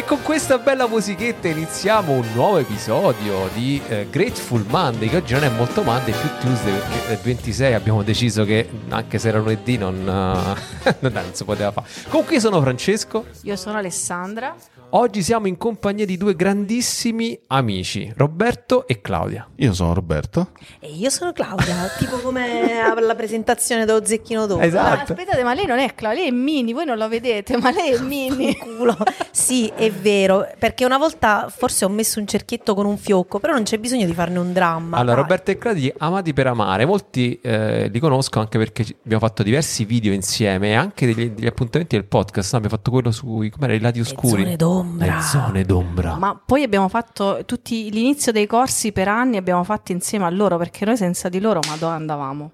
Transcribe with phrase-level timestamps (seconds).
[0.00, 5.34] E con questa bella musichetta iniziamo un nuovo episodio di eh, Grateful Monday, che oggi
[5.34, 9.40] non è molto Monday, più Tuesday, perché il 26 abbiamo deciso che anche se era
[9.40, 11.86] lunedì non, uh, non, non si poteva fare.
[12.08, 13.26] Comunque io sono Francesco.
[13.42, 14.56] Io sono Alessandra.
[14.92, 19.48] Oggi siamo in compagnia di due grandissimi amici, Roberto e Claudia.
[19.56, 20.50] Io sono Roberto.
[20.80, 24.62] E io sono Claudia, tipo come alla presentazione dello Zecchino d'Oro.
[24.62, 24.98] Esatto.
[24.98, 27.70] Ah, aspettate, ma lei non è Claudia, lei è Mini, voi non la vedete, ma
[27.70, 28.56] lei è Mini.
[28.56, 28.96] Culo.
[29.30, 33.52] Sì, è vero, perché una volta forse ho messo un cerchietto con un fiocco, però
[33.52, 34.96] non c'è bisogno di farne un dramma.
[34.96, 35.22] Allora, dai.
[35.22, 39.84] Roberto e Claudia, amati per amare, molti eh, li conosco anche perché abbiamo fatto diversi
[39.84, 42.50] video insieme e anche degli, degli appuntamenti del podcast.
[42.50, 42.58] no?
[42.58, 44.42] Abbiamo fatto quello sui com'era, i lati Le oscuri.
[44.42, 45.16] zone d'ombra.
[45.16, 46.16] Le zone d'ombra.
[46.16, 50.56] Ma poi abbiamo fatto tutti l'inizio dei corsi per anni, abbiamo fatto insieme a loro,
[50.56, 52.50] perché noi senza di loro, ma dove andavamo?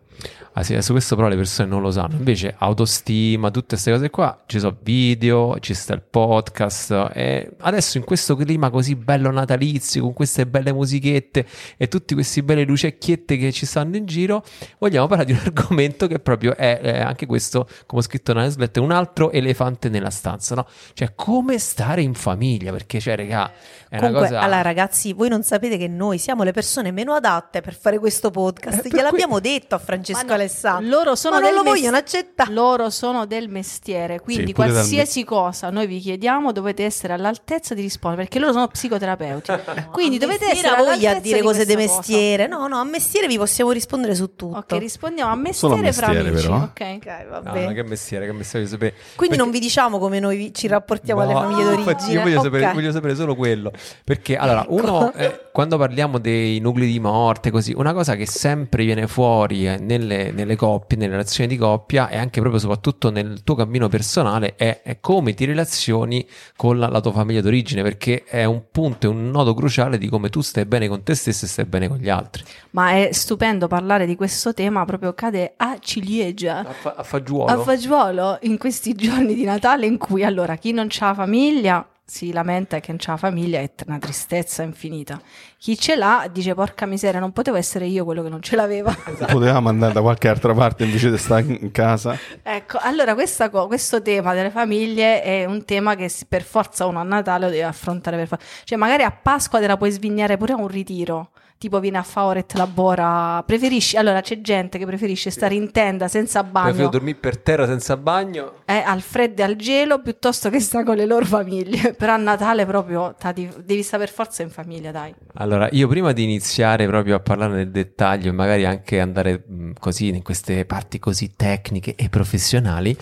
[0.59, 2.17] Ah sì, su questo però le persone non lo sanno.
[2.17, 7.99] Invece autostima, tutte queste cose qua, ci sono video, ci sta il podcast e adesso
[7.99, 11.45] in questo clima così bello natalizio, con queste belle musichette
[11.77, 14.43] e tutti questi belle lucecchiette che ci stanno in giro,
[14.79, 18.47] vogliamo parlare di un argomento che proprio è, è anche questo, come ho scritto nella
[18.47, 20.67] newsletter, un altro elefante nella stanza, no?
[20.95, 23.53] Cioè come stare in famiglia, perché cioè, regà,
[23.91, 24.41] è una Comunque, cosa...
[24.41, 28.31] allora ragazzi, voi non sapete che noi siamo le persone meno adatte per fare questo
[28.31, 28.87] podcast.
[28.87, 30.89] Eh, Gliel'abbiamo detto a Francesco Ma no, Alessandro.
[30.89, 32.53] Loro sono ma non del lo mes- vogliono accettare.
[32.53, 37.83] Loro sono del mestiere, quindi Sì, qualsiasi cosa noi vi chiediamo dovete essere all'altezza di
[37.83, 39.53] rispondere, perché loro sono psicoterapeuti.
[39.93, 41.87] Quindi dovete essere Era voglia all'altezza a dire di cose di cosa.
[41.97, 42.47] mestiere.
[42.47, 44.57] No, no, a mestiere vi possiamo rispondere su tutto.
[44.59, 46.47] Ok, rispondiamo a mestiere, a fra mestiere, amici.
[46.47, 46.57] però.
[46.63, 46.81] ok?
[46.97, 47.65] Ok, No, vabbè.
[47.67, 48.95] ma che mestiere, che mestiere di sapere.
[49.17, 52.13] Quindi non Perché- vi diciamo come noi ci rapportiamo alle No, famiglie infatti d'origine.
[52.13, 52.45] Io voglio, Ok.
[52.45, 53.73] sapere, voglio sapere solo quello.
[54.05, 58.85] Perché allora, uno, eh, quando parliamo dei nuclei di morte, così, una cosa che sempre
[58.85, 63.43] viene fuori eh, nelle, nelle coppie, nelle relazioni di coppia e anche proprio soprattutto nel
[63.43, 68.25] tuo cammino personale è, è come ti relazioni con la, la tua famiglia d'origine, perché
[68.25, 71.45] è un punto, è un nodo cruciale di come tu stai bene con te stesso
[71.45, 72.45] e stai bene con gli altri.
[72.71, 76.59] Ma è stupendo parlare di questo tema, proprio cade a ciliegia.
[76.59, 77.45] A, fa- a fagiolo.
[77.45, 82.33] A fagiolo in questi giorni di Natale in cui allora chi non ha famiglia si
[82.33, 85.21] lamenta che non c'ha famiglia è una tristezza infinita.
[85.59, 88.95] Chi ce l'ha dice porca miseria, non potevo essere io quello che non ce l'aveva.
[89.27, 92.17] Potevamo andare da qualche altra parte invece di stare in casa.
[92.43, 97.03] ecco, allora questa questo tema delle famiglie è un tema che per forza uno a
[97.03, 98.47] Natale lo deve affrontare per forza.
[98.63, 101.31] Cioè magari a Pasqua te la puoi svignare pure a un ritiro.
[101.59, 103.43] Tipo vieni a favore te labora.
[103.47, 106.67] Preferisci, allora c'è gente che preferisce stare in tenda senza bagno.
[106.67, 108.57] Preferito dormire per terra senza bagno.
[108.67, 111.95] è al freddo e al gelo piuttosto che sta con le loro famiglie.
[111.97, 115.15] Però a Natale proprio di- devi stare per forza in famiglia, dai.
[115.37, 119.71] Allora, io prima di iniziare proprio a parlare nel dettaglio e magari anche andare mh,
[119.79, 122.95] così in queste parti così tecniche e professionali,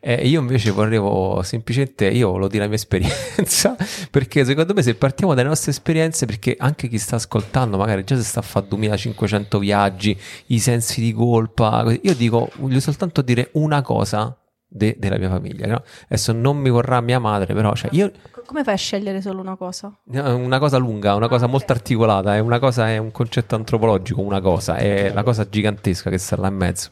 [0.00, 3.74] eh, io invece volevo semplicemente, io volevo dire la mia esperienza,
[4.10, 8.16] perché secondo me se partiamo dalle nostre esperienze, perché anche chi sta ascoltando magari già
[8.16, 13.50] si sta a fare 2500 viaggi, i sensi di colpa, io dico, voglio soltanto dire
[13.52, 14.36] una cosa
[14.66, 15.82] de- della mia famiglia, no?
[16.04, 19.40] Adesso non mi vorrà mia madre, però cioè, io Co- Come fai a scegliere solo
[19.40, 19.94] una cosa?
[20.04, 24.40] una cosa lunga, una cosa molto articolata, è una cosa, è un concetto antropologico, una
[24.40, 26.88] cosa, è la cosa gigantesca che sta là in mezzo.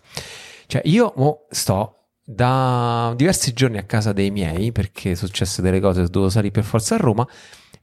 [0.66, 6.03] Cioè, io mo sto da diversi giorni a casa dei miei, perché successe delle cose,
[6.04, 7.26] dovevo salire per forza a Roma,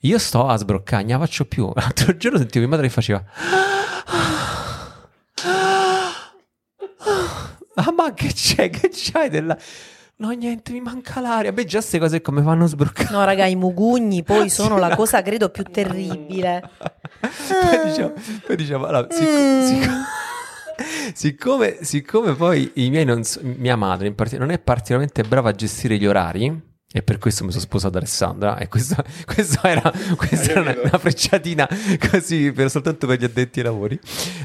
[0.02, 1.72] io sto a sbroccare, non la faccio più.
[1.75, 3.24] L'altro giorno sentivo mia madre che faceva...
[7.80, 8.69] Ah, ma che c'è?
[8.69, 9.58] Che c'hai della...
[10.19, 11.52] No, niente, mi manca l'aria.
[11.52, 13.09] Beh, già queste cose come fanno a sbroccare.
[13.12, 16.72] No, raga, i mugugni poi sono la cosa credo più terribile.
[17.22, 18.14] poi diciamo,
[18.46, 19.64] poi diciamo, allora, sic- Mm.
[19.64, 25.22] sic- siccome, siccome poi i miei non so- mia madre in parti- non è particolarmente
[25.24, 26.62] brava a gestire gli orari,
[26.97, 29.03] e per questo mi sono sposato Alessandra, e questo
[29.62, 31.69] era, questa era una, una frecciatina
[32.09, 34.00] così per, soltanto per gli addetti ai lavori.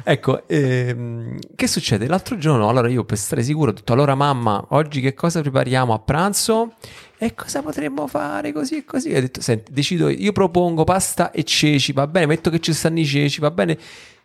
[0.05, 2.07] Ecco, ehm, che succede?
[2.07, 5.95] L'altro giorno, allora io per stare sicuro ho detto, allora mamma, oggi che cosa prepariamo
[5.95, 6.75] a pranzo?
[7.17, 9.09] E cosa potremmo fare così e così?
[9.11, 12.75] E ho detto, senti, decido, io propongo pasta e ceci, va bene, metto che ci
[12.75, 13.79] stanno i ceci, va bene?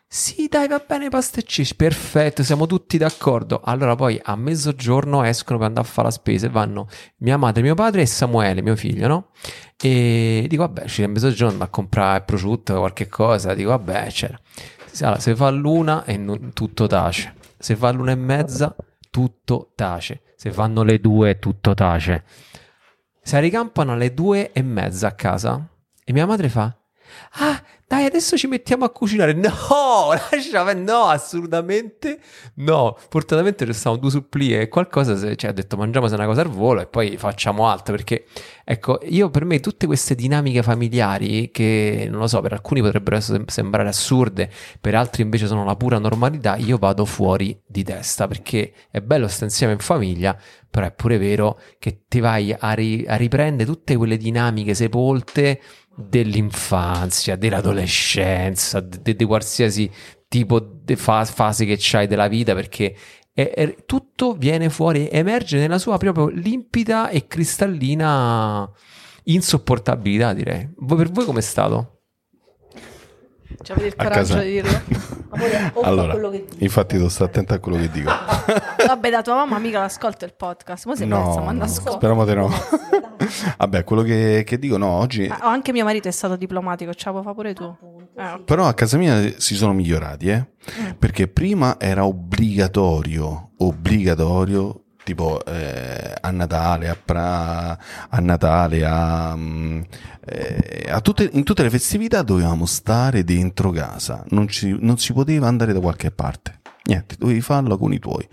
[0.10, 3.60] Sì, dai, va bene, pasta e ceci, perfetto, siamo tutti d'accordo.
[3.64, 6.88] Allora poi a mezzogiorno escono per andare a fare la spesa e vanno
[7.18, 9.28] mia madre, mio padre e Samuele, mio figlio, no?
[9.78, 14.40] E dico, vabbè, ci a mezzogiorno a comprare prosciutto qualche cosa, dico, vabbè, c'era.
[15.02, 18.74] Allora, se fa l'una e non- tutto tace, se fa l'una e mezza,
[19.12, 22.24] tutto tace, se fanno le due, tutto tace.
[23.22, 25.68] Si ricampano alle due e mezza a casa
[26.04, 26.74] e mia madre fa:
[27.40, 29.32] Ah, dai, adesso ci mettiamo a cucinare.
[29.32, 29.50] No,
[30.12, 32.20] lascia, no, assolutamente
[32.56, 32.98] no.
[33.10, 36.50] Fortunatamente ci stavano due suppli e qualcosa, cioè, ha detto mangiamo se una cosa al
[36.50, 38.26] volo e poi facciamo altro, perché,
[38.66, 43.22] ecco, io per me tutte queste dinamiche familiari, che, non lo so, per alcuni potrebbero
[43.46, 44.52] sembrare assurde,
[44.82, 49.30] per altri invece sono la pura normalità, io vado fuori di testa, perché è bello
[49.30, 50.38] stare insieme in famiglia,
[50.70, 55.62] però è pure vero che ti vai a, ri- a riprendere tutte quelle dinamiche sepolte
[55.98, 59.90] dell'infanzia, dell'adolescenza, di di qualsiasi
[60.28, 62.96] tipo di fa- fase che c'hai della vita, perché
[63.34, 68.70] è- è- tutto viene fuori, emerge nella sua proprio limpida e cristallina
[69.24, 70.70] insopportabilità, direi.
[70.88, 71.97] Per voi com'è stato?
[73.62, 74.82] Cioè, avete il A coraggio casa- di dirlo.
[75.30, 76.64] Amore, Allora, che dici.
[76.64, 78.10] infatti devo stare attento a quello che dico.
[78.88, 80.90] Vabbè, da tua mamma mica l'ascolta il podcast.
[80.94, 82.50] Sei persa, No, manda no, speriamo di no.
[83.58, 85.26] Vabbè, quello che, che dico, no, oggi...
[85.26, 87.76] Ah, anche mio marito è stato diplomatico, ce la puoi pure tu.
[88.16, 88.42] Eh.
[88.46, 90.48] Però a casa mia si sono migliorati, eh?
[90.98, 97.78] Perché prima era obbligatorio, obbligatorio, tipo eh, a Natale, a, pra-
[98.10, 99.38] a Natale, a,
[100.26, 105.14] eh, a tutte, in tutte le festività dovevamo stare dentro casa, non, ci- non si
[105.14, 106.60] poteva andare da qualche parte.
[106.84, 108.28] Niente, dovevi farlo con i tuoi.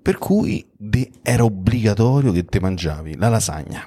[0.00, 3.86] Per cui de- era obbligatorio che te mangiavi la lasagna.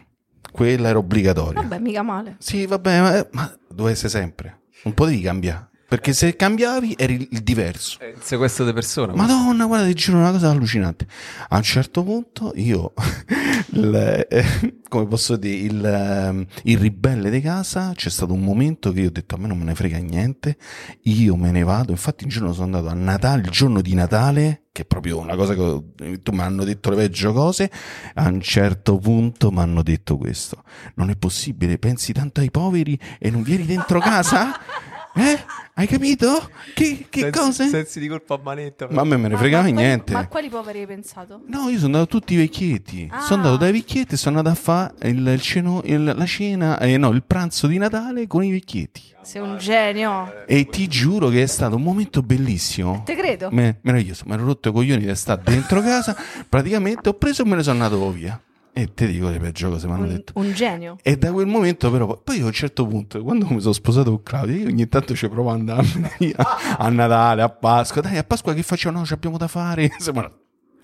[0.51, 1.61] Quella era obbligatoria.
[1.61, 2.35] Vabbè, mica male.
[2.37, 4.61] Sì, vabbè, ma, ma dove sei sempre?
[4.83, 5.69] Un po' devi cambiare.
[5.87, 7.97] Perché se cambiavi eri il- diverso.
[8.01, 9.13] Il sequestro di persona.
[9.15, 11.07] Madonna, guarda, ti giuro una cosa allucinante.
[11.47, 12.93] A un certo punto io,
[13.71, 18.91] il, eh, come posso dire, il, ehm, il ribelle di casa, c'è stato un momento
[18.91, 20.57] che io ho detto a me non me ne frega niente,
[21.03, 21.91] io me ne vado.
[21.91, 25.35] Infatti un giorno sono andato a Natale, il giorno di Natale, che è proprio una
[25.37, 27.71] cosa che tu mi hanno detto le peggio cose,
[28.15, 30.63] a un certo punto mi hanno detto questo.
[30.95, 34.51] Non è possibile, pensi tanto ai poveri e non vieni dentro casa?
[35.17, 35.39] Eh?
[35.73, 36.49] Hai capito?
[36.73, 37.67] Che, che Sensi- cose?
[37.67, 38.87] Sensi di colpa a manetta.
[38.89, 40.13] Ma a me me ne Ma- fregava ma quali- niente.
[40.13, 41.41] Ma a quali poveri hai pensato?
[41.47, 43.07] No, io sono andato tutti i vecchietti.
[43.11, 43.21] Ah.
[43.21, 46.79] Sono andato dai vecchietti e sono andato a fare il, il ceno- il- la cena,
[46.79, 49.01] eh, no, il pranzo di Natale con i vecchietti.
[49.21, 50.45] Sei un genio.
[50.47, 53.03] E ti giuro che è stato un momento bellissimo.
[53.05, 53.49] Te credo.
[53.51, 54.23] Me- meraviglioso.
[54.25, 56.15] Mi ero rotto i coglioni di stare dentro casa.
[56.47, 58.39] Praticamente ho preso e me ne sono andato via.
[58.79, 60.33] E ti dico le peggio cose mi hanno Un, detto.
[60.35, 60.97] un genio.
[61.01, 64.21] E da quel momento, però, poi a un certo punto, quando mi sono sposato con
[64.23, 65.87] Claudia, io ogni tanto ci provo ad andare
[66.35, 68.01] a, a Natale, a Pasqua.
[68.01, 68.99] Dai, a Pasqua che facciamo?
[68.99, 69.89] No, ci abbiamo da fare.
[70.07, 70.31] Una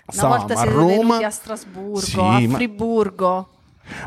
[0.08, 1.18] Stavamo volta a Roma.
[1.26, 3.50] a Strasburgo, Sì, a ma- Friburgo.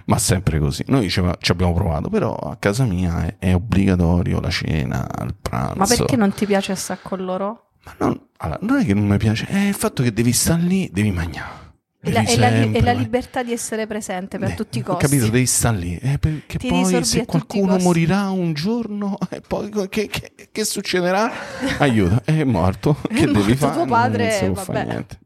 [0.06, 0.82] Ma sempre così.
[0.88, 5.34] Noi ci, ci abbiamo provato, però a casa mia è, è obbligatorio la cena, il
[5.40, 5.74] pranzo.
[5.76, 7.68] Ma perché non ti piace stare con loro?
[7.84, 10.62] Ma non, allora, non è che non mi piace, è il fatto che devi stare
[10.62, 11.64] lì, devi mangiare.
[12.00, 12.48] E la, Devi e la
[12.78, 15.04] e la libertà di essere presente per Eh, tutti i ho costi.
[15.06, 15.98] capito, devi stare lì.
[16.00, 21.30] Eh, perché Ti poi se qualcuno morirà un giorno, e poi che, che- che succederà?
[21.78, 22.96] Aiuto, è morto.
[23.08, 23.72] È che devi morto fare?
[23.74, 24.88] tuo padre, non fare vabbè.
[24.90, 25.18] niente.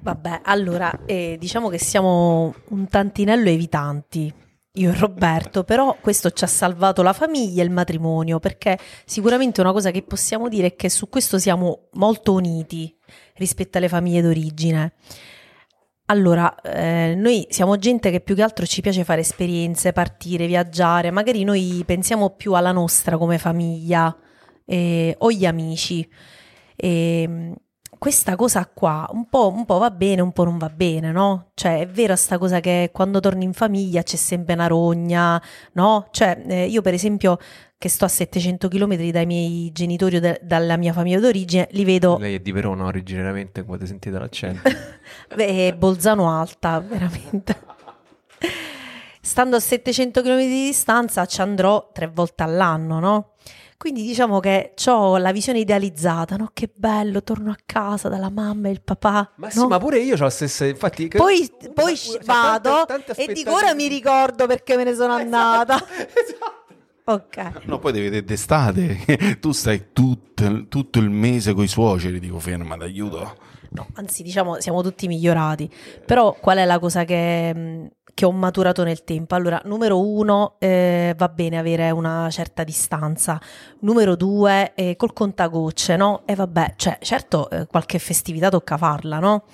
[0.00, 4.32] Vabbè, allora, eh, diciamo che siamo un tantinello evitanti,
[4.72, 9.60] io e Roberto, però questo ci ha salvato la famiglia e il matrimonio, perché sicuramente
[9.60, 12.94] una cosa che possiamo dire è che su questo siamo molto uniti
[13.36, 14.92] rispetto alle famiglie d'origine.
[16.10, 21.10] Allora, eh, noi siamo gente che più che altro ci piace fare esperienze, partire, viaggiare,
[21.10, 24.16] magari noi pensiamo più alla nostra come famiglia
[24.64, 26.08] eh, o gli amici.
[26.74, 27.52] E,
[27.98, 31.50] questa cosa qua un po', un po' va bene, un po' non va bene, no?
[31.54, 36.06] Cioè, è vera sta cosa che quando torni in famiglia c'è sempre una rogna, no?
[36.10, 37.38] Cioè, eh, io per esempio,
[37.78, 41.84] che sto a 700 km dai miei genitori o da- dalla mia famiglia d'origine, li
[41.84, 44.68] vedo Lei è di Verona originariamente, come avete sentito l'accento.
[45.34, 47.56] Beh, Bolzano alta, veramente.
[49.20, 53.32] Stando a 700 km di distanza ci andrò tre volte all'anno, no?
[53.76, 56.50] Quindi diciamo che ho la visione idealizzata, no?
[56.52, 59.30] Che bello, torno a casa dalla mamma e il papà.
[59.36, 59.68] Ma sì, no?
[59.68, 60.64] ma pure io ho la stessa.
[60.66, 61.94] Infatti, che- Poi, poi
[62.24, 65.76] vado tante- tante e dico ora mi ricordo perché me ne sono andata.
[65.76, 66.57] Esatto.
[67.10, 67.64] Ok.
[67.64, 69.38] No, poi devi vedere d'estate.
[69.40, 72.20] tu stai tutto, tutto il mese con i suoceri.
[72.20, 73.34] Dico, ferma, d'aiuto.
[73.70, 75.70] No, anzi, diciamo, siamo tutti migliorati.
[76.04, 79.34] Però qual è la cosa che, mh, che ho maturato nel tempo?
[79.34, 83.40] Allora, numero uno, eh, va bene avere una certa distanza.
[83.80, 86.22] Numero due, eh, col contagocce, no?
[86.26, 89.44] E vabbè, cioè, certo, eh, qualche festività tocca farla, no?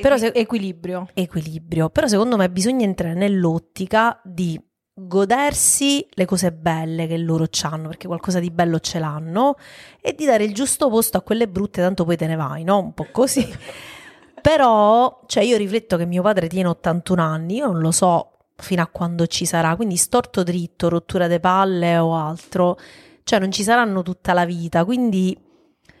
[0.00, 1.08] Però se- equilibrio.
[1.12, 1.90] equilibrio.
[1.90, 4.60] Però secondo me bisogna entrare nell'ottica di
[4.94, 9.56] godersi le cose belle che loro hanno, perché qualcosa di bello ce l'hanno,
[10.00, 12.78] e di dare il giusto posto a quelle brutte, tanto poi te ne vai, no?
[12.78, 13.46] Un po' così.
[14.40, 18.82] Però, cioè io rifletto che mio padre tiene 81 anni, io non lo so fino
[18.82, 22.78] a quando ci sarà, quindi storto dritto, rottura de palle o altro,
[23.24, 25.36] cioè non ci saranno tutta la vita, quindi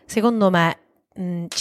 [0.04, 0.78] secondo me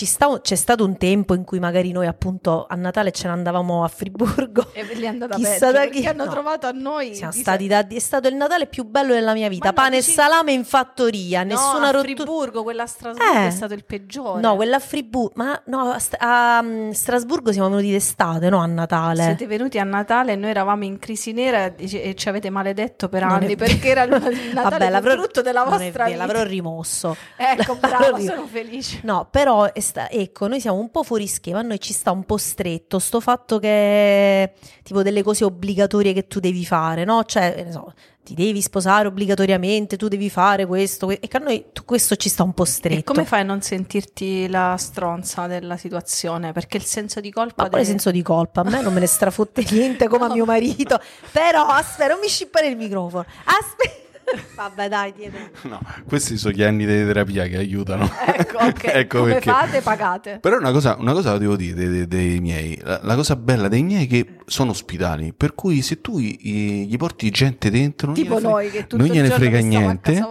[0.05, 3.83] sta- c'è stato un tempo in cui magari noi appunto a Natale ce ne andavamo
[3.83, 4.71] a Friburgo.
[4.73, 6.31] E li è andata Chissà peggio, da chi- hanno no.
[6.31, 9.71] trovato a noi Siamo stati da- è stato il Natale più bello della mia vita.
[9.71, 12.13] Pane dici- e salame in fattoria, No, nessuna a rottura.
[12.23, 13.47] Friburgo, quella a Strasburgo Eh.
[13.47, 14.41] è stato il peggiore.
[14.41, 18.59] No, quella a Friburgo, ma no, a, St- a, mm, Strasburgo siamo venuti d'estate, no
[18.59, 19.23] a Natale.
[19.23, 23.21] Siete venuti a Natale e noi eravamo in crisi nera e ci avete maledetto per
[23.21, 24.09] Non anni perché era il
[24.53, 26.17] Natale Vabbè, più l'avrò- brutto della vostra vero, vita.
[26.17, 27.15] L'avrò rimosso.
[27.35, 27.77] Ecco,
[28.15, 28.99] ri- sono felice.
[29.03, 29.42] No, però
[29.73, 32.37] è sta- ecco, noi siamo un po' fuori schema, a noi ci sta un po'
[32.37, 37.23] stretto sto fatto che tipo delle cose obbligatorie che tu devi fare, no?
[37.23, 41.65] Cioè, so, ti devi sposare obbligatoriamente, tu devi fare questo, que- e che a noi
[41.73, 42.99] tu- questo ci sta un po' stretto.
[42.99, 46.51] E come fai a non sentirti la stronza della situazione?
[46.53, 47.63] Perché il senso di colpa...
[47.63, 48.61] Ma quale deve- senso di colpa?
[48.61, 50.99] A me non me ne strafotte niente come a mio marito.
[51.31, 53.25] Però aspetta, non mi scippare il microfono.
[53.43, 54.01] Aspetta.
[54.55, 55.39] Vabbè, dai, dietro.
[55.69, 58.09] No, questi sono gli anni di terapia che aiutano.
[58.25, 58.83] Ecco, ok.
[58.85, 59.49] Ecco Come perché.
[59.51, 60.37] fate, pagate.
[60.41, 62.79] Però una cosa, una cosa la devo dire dei, dei- miei.
[62.83, 65.33] La, la cosa bella dei miei è che sono ospitali.
[65.35, 68.81] Per cui se tu gli, gli porti gente dentro, non Tipo gliene frega- noi che
[68.87, 70.25] tutto non gliene frega niente.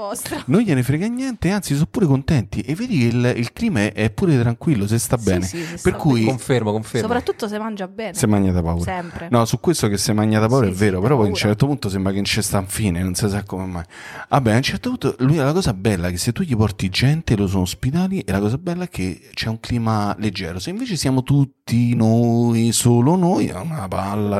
[0.46, 2.60] Non gliene frega niente, anzi, sono pure contenti.
[2.60, 5.44] E vedi che il, il clima è, è pure tranquillo, se sta Sì, bene.
[5.44, 7.06] sì, si per sta cui Confermo, confermo.
[7.06, 8.14] Soprattutto se mangia bene.
[8.14, 8.82] si mangia da paura.
[8.84, 9.28] Sempre.
[9.30, 11.28] No, su questo che si mangia da paura Sì, è sì, vero, però poi a
[11.28, 11.48] un paura.
[11.48, 13.84] certo punto sembra che non c'è sta fine, non si sa come mai.
[14.28, 16.88] Vabbè, a un certo punto lui la cosa bella è che se tu gli porti
[16.88, 20.58] gente, lo sono ospitali, e la cosa bella è che c'è un clima leggero.
[20.58, 24.38] Se invece siamo tutti noi, solo noi, è una palla,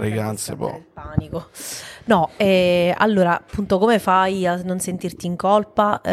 [0.56, 0.74] po'.
[0.76, 1.48] il panico.
[2.04, 6.00] No, eh, allora, appunto, come fai a non sentirti in colpa?
[6.00, 6.12] Eh,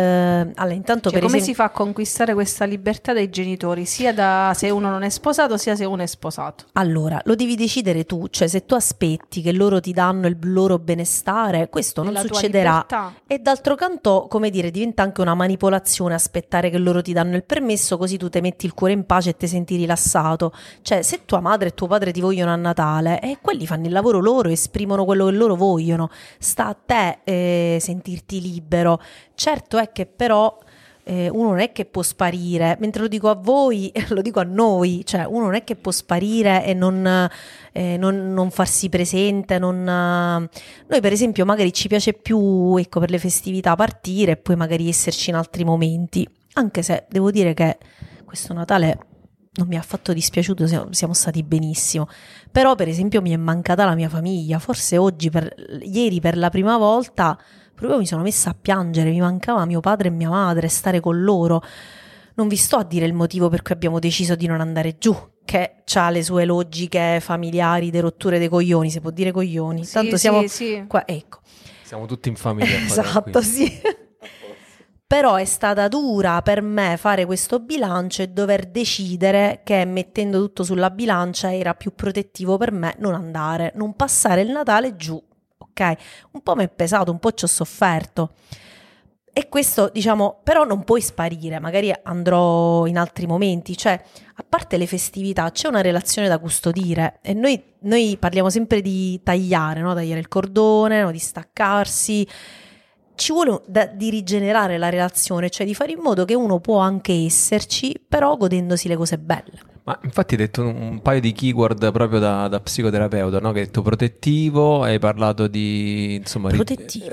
[0.56, 1.48] allora, intanto Cioè, come esempio...
[1.48, 5.58] si fa a conquistare questa libertà dai genitori, sia da se uno non è sposato,
[5.58, 6.66] sia se uno è sposato?
[6.74, 10.78] Allora, lo devi decidere tu, cioè se tu aspetti che loro ti danno il loro
[10.78, 12.86] benestare, questo non succederà.
[13.26, 17.44] E d'altro canto, come dire, diventa anche una manipolazione aspettare che loro ti danno il
[17.44, 20.54] permesso, così tu ti metti il cuore in pace e ti senti rilassato.
[20.82, 23.92] Cioè, se tua madre e tuo padre ti vogliono a Natale, e quelli fanno il
[23.92, 25.78] lavoro loro, esprimono quello che loro vogliono.
[26.38, 29.00] Sta a te eh, sentirti libero.
[29.34, 30.58] Certo è che però
[31.10, 34.44] eh, uno non è che può sparire, mentre lo dico a voi, lo dico a
[34.44, 37.30] noi, cioè uno non è che può sparire e non,
[37.72, 43.10] eh, non- non farsi presente, non, noi per esempio magari ci piace più, ecco, per
[43.10, 47.78] le festività partire e poi magari esserci in altri momenti, anche se devo dire che
[48.24, 49.09] questo Natale
[49.60, 52.08] non mi ha affatto dispiaciuto, siamo, siamo stati benissimo,
[52.52, 56.50] però per esempio mi è mancata la mia famiglia, forse oggi, per, ieri per la
[56.50, 57.38] prima volta,
[57.76, 61.22] proprio mi sono messa a piangere, mi mancava mio padre e mia madre, stare con
[61.22, 61.62] loro.
[62.36, 65.16] Non vi sto a dire il motivo per cui abbiamo deciso di non andare giù,
[65.44, 69.84] che ha le sue logiche familiari, de rotture dei coglioni, si può dire coglioni.
[69.84, 70.86] Sì, Tanto sì, siamo sì.
[70.88, 71.40] qua, ecco.
[71.84, 72.78] Siamo tutti in famiglia.
[72.86, 73.82] Esatto, sì.
[75.10, 80.64] Però è stata dura per me fare questo bilancio e dover decidere che mettendo tutto
[80.64, 85.20] sulla bilancia era più protettivo per me non andare, non passare il Natale giù,
[85.58, 85.94] ok?
[86.34, 88.34] Un po' mi è pesato, un po' ci ho sofferto.
[89.34, 94.00] E questo, diciamo, però non puoi sparire, magari andrò in altri momenti, cioè,
[94.36, 99.20] a parte le festività, c'è una relazione da custodire e noi, noi parliamo sempre di
[99.24, 99.96] tagliare, no?
[99.96, 101.10] Tagliare il cordone, no?
[101.10, 102.28] di staccarsi.
[103.20, 106.78] Ci vuole da- di rigenerare la relazione, cioè di fare in modo che uno può
[106.78, 109.60] anche esserci, però godendosi le cose belle.
[109.84, 113.52] Ma infatti hai detto un, paio di keyword proprio da, da psicoterapeuta, no?
[113.52, 116.64] Che hai detto protettivo, hai parlato di insomma ri-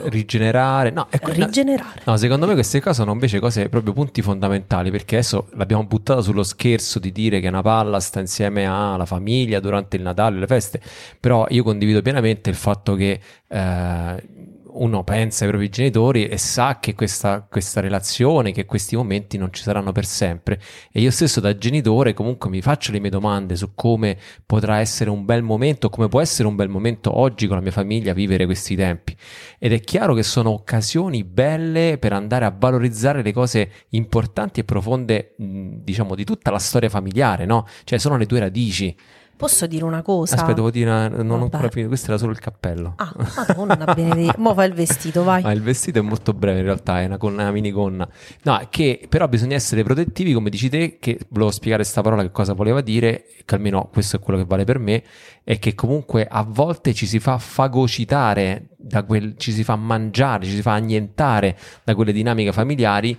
[0.04, 0.90] rigenerare.
[0.90, 2.02] No, ecco, Rigenerare.
[2.04, 6.20] No, secondo me queste cose sono invece cose proprio punti fondamentali perché adesso l'abbiamo buttata
[6.20, 10.46] sullo scherzo di dire che una palla sta insieme alla famiglia durante il Natale, le
[10.46, 10.80] feste,
[11.18, 14.22] però io condivido pienamente il fatto che eh,
[14.76, 19.52] uno pensa ai propri genitori e sa che questa, questa relazione, che questi momenti non
[19.52, 20.60] ci saranno per sempre
[20.92, 25.10] e io stesso da genitore comunque mi faccio le mie domande su come potrà essere
[25.10, 28.44] un bel momento, come può essere un bel momento oggi con la mia famiglia vivere
[28.44, 29.16] questi tempi.
[29.58, 34.64] Ed è chiaro che sono occasioni belle per andare a valorizzare le cose importanti e
[34.64, 37.66] profonde, diciamo, di tutta la storia familiare, no?
[37.84, 38.96] Cioè, sono le tue radici.
[39.36, 40.34] Posso dire una cosa?
[40.36, 41.42] Aspetta, devo dire, una- non ho Vabbè.
[41.44, 42.94] ancora finito, questo era solo il cappello.
[42.96, 43.12] Ah,
[43.46, 44.34] madonna benedetta.
[44.40, 45.42] Mo fai il vestito, vai.
[45.42, 48.08] Ma il vestito è molto breve in realtà, è una, con- una minigonna.
[48.44, 52.30] No, che però bisogna essere protettivi, come dici te, che volevo spiegare questa parola che
[52.30, 55.02] cosa voleva dire, che almeno questo è quello che vale per me,
[55.44, 60.44] è che comunque a volte ci si fa fagocitare, da quel, ci si fa mangiare,
[60.46, 63.18] ci si fa annientare da quelle dinamiche familiari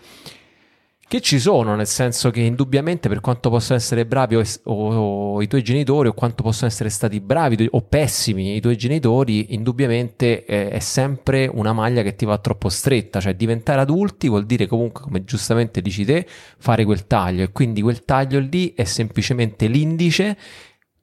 [1.07, 4.95] che ci sono, nel senso che indubbiamente per quanto possono essere bravi o, o-
[5.35, 9.53] o i tuoi genitori o quanto possono essere stati bravi o pessimi i tuoi genitori,
[9.53, 14.45] indubbiamente eh, è sempre una maglia che ti va troppo stretta, cioè diventare adulti vuol
[14.45, 16.25] dire comunque, come giustamente dici te,
[16.57, 17.43] fare quel taglio.
[17.43, 20.37] E quindi quel taglio lì è semplicemente l'indice,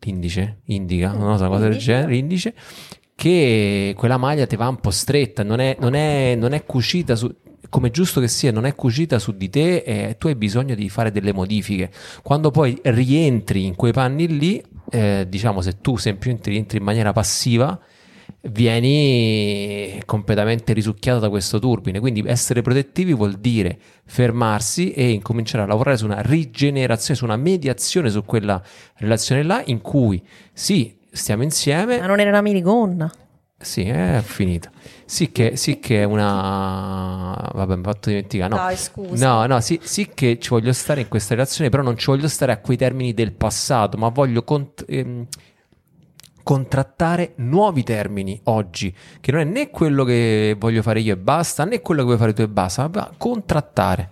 [0.01, 2.55] l'indice, indica, non lo so, una cosa del genere, l'indice,
[3.15, 7.15] che quella maglia ti va un po' stretta, non è, non è- non è cucita
[7.17, 7.33] su,
[7.69, 10.89] come giusto che sia, non è cucita su di te e tu hai bisogno di
[10.89, 11.91] fare delle modifiche.
[12.23, 17.13] Quando poi rientri in quei panni lì, eh, diciamo se tu semplicemente rientri in maniera
[17.13, 17.79] passiva,
[18.43, 22.01] vieni completamente risucchiato da questo turbine.
[22.01, 27.37] Quindi essere protettivi vuol dire fermarsi e incominciare a lavorare su una rigenerazione, su una
[27.37, 28.63] mediazione su quella
[28.97, 33.11] relazione là in cui sì, stiamo insieme, Ma non era una minigonna.
[33.65, 34.71] Sì, è finita.
[35.05, 37.51] Sì che, sì che è una...
[37.53, 38.51] Vabbè, mi ho fatto dimenticare.
[38.51, 39.27] No, Dai, scusa.
[39.27, 42.29] no, no sì, sì che ci voglio stare in questa relazione, però non ci voglio
[42.29, 45.27] stare a quei termini del passato, ma voglio cont- ehm,
[46.43, 51.65] contrattare nuovi termini oggi, che non è né quello che voglio fare io e basta,
[51.65, 54.11] né quello che vuoi fare tu e basta, ma contrattare.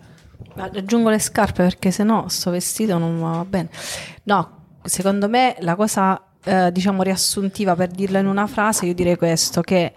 [0.54, 3.71] Aggiungo le scarpe perché sennò sto vestito non va bene.
[4.25, 9.16] No, secondo me la cosa, eh, diciamo, riassuntiva per dirla in una frase, io direi
[9.16, 9.92] questo, che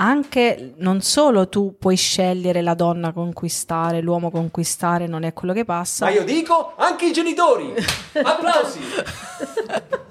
[0.00, 5.64] anche non solo tu puoi scegliere la donna conquistare, l'uomo conquistare, non è quello che
[5.64, 6.08] passa.
[6.10, 7.74] io dico anche i genitori!
[8.22, 8.80] Applausi!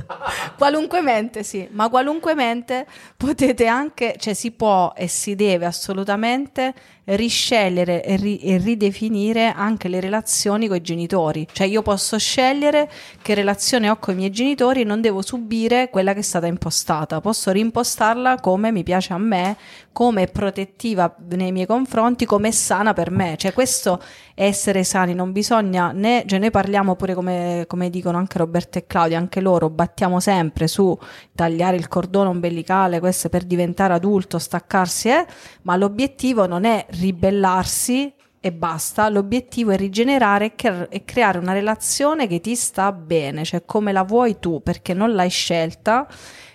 [0.58, 6.74] Qualunque mente, sì, ma qualunque mente potete anche, cioè si può e si deve assolutamente
[7.16, 11.48] riscegliere e, ri- e ridefinire anche le relazioni con i genitori.
[11.52, 12.90] Cioè io posso scegliere
[13.22, 16.48] che relazione ho con i miei genitori e non devo subire quella che è stata
[16.48, 17.22] impostata.
[17.22, 19.56] Posso rimpostarla come mi piace a me,
[19.92, 23.36] come è protettiva nei miei confronti, come è sana per me.
[23.38, 24.02] Cioè questo
[24.34, 28.78] è essere sani, non bisogna né, cioè noi parliamo pure come, come dicono anche Roberto
[28.78, 30.96] e Claudia, anche loro battiamo sempre su
[31.34, 35.26] tagliare il cordone ombelicale, questo per diventare adulto, staccarsi, eh?
[35.64, 42.28] ma l'obiettivo non è ribellarsi e basta, l'obiettivo è rigenerare e, cre- creare una relazione
[42.28, 46.08] che ti sta bene, cioè come la vuoi tu, perché non l'hai scelta,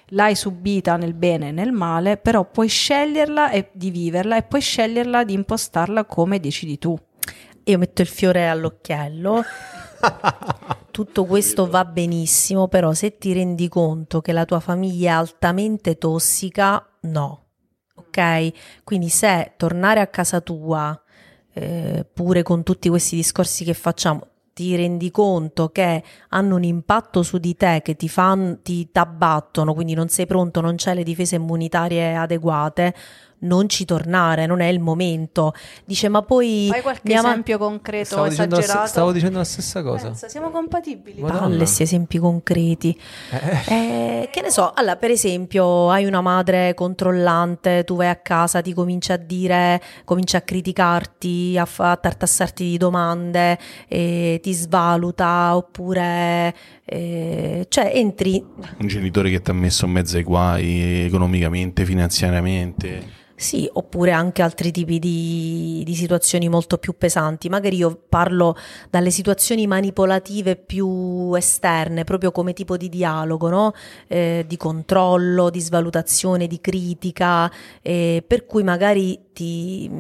[0.09, 4.61] l'hai subita nel bene e nel male, però puoi sceglierla e di viverla e puoi
[4.61, 6.97] sceglierla di impostarla come decidi tu.
[7.65, 9.43] Io metto il fiore all'occhiello.
[10.91, 15.97] Tutto questo va benissimo, però se ti rendi conto che la tua famiglia è altamente
[15.97, 17.43] tossica, no.
[18.13, 18.53] Ok?
[18.85, 21.01] Quindi se tornare a casa tua,
[21.55, 27.23] eh, pure con tutti questi discorsi che facciamo, ti rendi conto che hanno un impatto
[27.23, 31.03] su di te, che ti, fan, ti t'abbattono, quindi non sei pronto, non c'hai le
[31.05, 32.95] difese immunitarie adeguate,
[33.43, 35.55] non ci tornare, non è il momento.
[35.85, 38.89] Dice, ma poi Fai qualche mia ma- esempio concreto, Stavo dicendo, la, esagerato?
[38.89, 40.07] stavo dicendo la stessa cosa.
[40.07, 41.21] Pensa, siamo compatibili.
[41.21, 42.99] Palle, questi esempi concreti.
[43.69, 48.61] Eh, che ne so, allora, per esempio, hai una madre controllante, tu vai a casa,
[48.61, 54.53] ti comincia a dire, comincia a criticarti, a, fa- a tartassarti di domande, eh, ti
[54.53, 58.45] svaluta, oppure, eh, cioè, entri
[58.79, 63.21] Un genitore che ti ha messo in mezzo ai guai economicamente, finanziariamente.
[63.43, 67.49] Sì, oppure anche altri tipi di, di situazioni molto più pesanti.
[67.49, 68.57] Magari io parlo
[68.89, 73.73] dalle situazioni manipolative più esterne, proprio come tipo di dialogo, no?
[74.07, 77.51] Eh, di controllo, di svalutazione, di critica,
[77.83, 79.91] eh, per cui magari ti,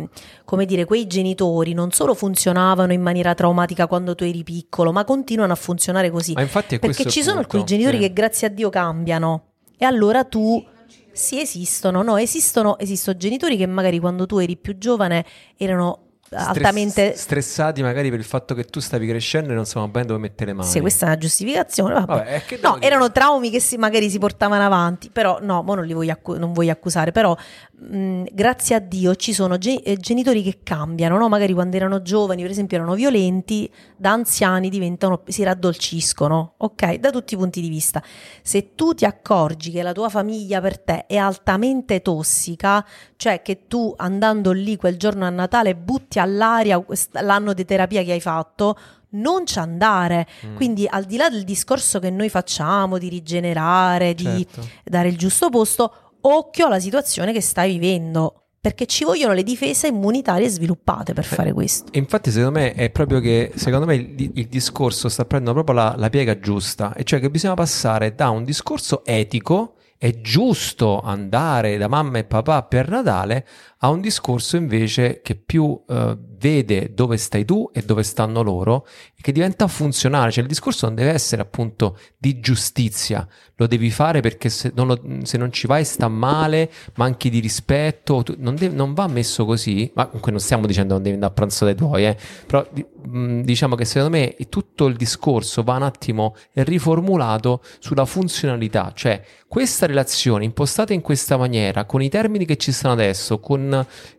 [0.44, 5.02] come dire, quei genitori non solo funzionavano in maniera traumatica quando tu eri piccolo, ma
[5.05, 6.33] continuano a funzionare così.
[6.35, 7.57] Ma infatti è Perché ci sono punto.
[7.57, 8.02] alcuni genitori Sì.
[8.05, 9.46] che grazie a Dio cambiano.
[9.76, 10.64] E allora tu
[11.12, 15.25] sì, esistono, no, esistono, esistono genitori che magari quando tu eri più giovane
[15.57, 17.14] erano Stress- altamente...
[17.16, 20.51] stressati magari per il fatto che tu stavi crescendo e non sapevano bene dove mettere
[20.53, 20.68] le mani.
[20.68, 21.95] Sì, questa è una giustificazione.
[21.95, 22.07] Vabbè.
[22.07, 22.87] Vabbè, è No, dire?
[22.87, 26.38] erano traumi che si- magari si portavano avanti, però no, mo non li voglio, accu-
[26.38, 27.37] non voglio accusare, però
[27.75, 31.29] mh, grazie a Dio ci sono ge- eh, genitori che cambiano, no?
[31.29, 36.95] magari quando erano giovani, per esempio, erano violenti, da anziani diventano, si raddolciscono, ok?
[36.95, 38.03] Da tutti i punti di vista.
[38.42, 42.85] Se tu ti accorgi che la tua famiglia per te è altamente tossica,
[43.16, 46.83] cioè che tu andando lì quel giorno a Natale butti all'aria
[47.21, 48.77] l'anno di terapia che hai fatto,
[49.11, 50.27] non ci andare.
[50.47, 50.57] Mm.
[50.57, 54.69] Quindi al di là del discorso che noi facciamo di rigenerare, di Certo.
[54.85, 59.89] dare il giusto posto, occhio alla situazione che stai vivendo, perché ci vogliono le difese
[59.89, 61.93] immunitarie sviluppate per fare questo.
[61.93, 65.85] E infatti secondo me è proprio che secondo me il, il discorso sta prendendo proprio
[65.85, 71.01] la, la piega giusta, e cioè che bisogna passare da un discorso etico, è giusto
[71.01, 73.47] andare da mamma e papà per Natale,
[73.85, 78.87] a un discorso invece che più eh, vede dove stai tu e dove stanno loro
[79.16, 80.31] e che diventa funzionale.
[80.31, 84.87] Cioè il discorso non deve essere appunto di giustizia, lo devi fare perché se non,
[84.87, 89.09] lo, se non ci vai sta male, manchi di rispetto, tu, non, deve, non, va
[89.09, 92.16] messo così, ma comunque non stiamo dicendo non devi andare a pranzo dai tuoi, eh,
[92.47, 92.64] però
[93.05, 99.87] diciamo che secondo me tutto il discorso va un attimo riformulato sulla funzionalità, cioè questa
[99.87, 103.72] relazione impostata in questa maniera, con i termini che ci stanno adesso, con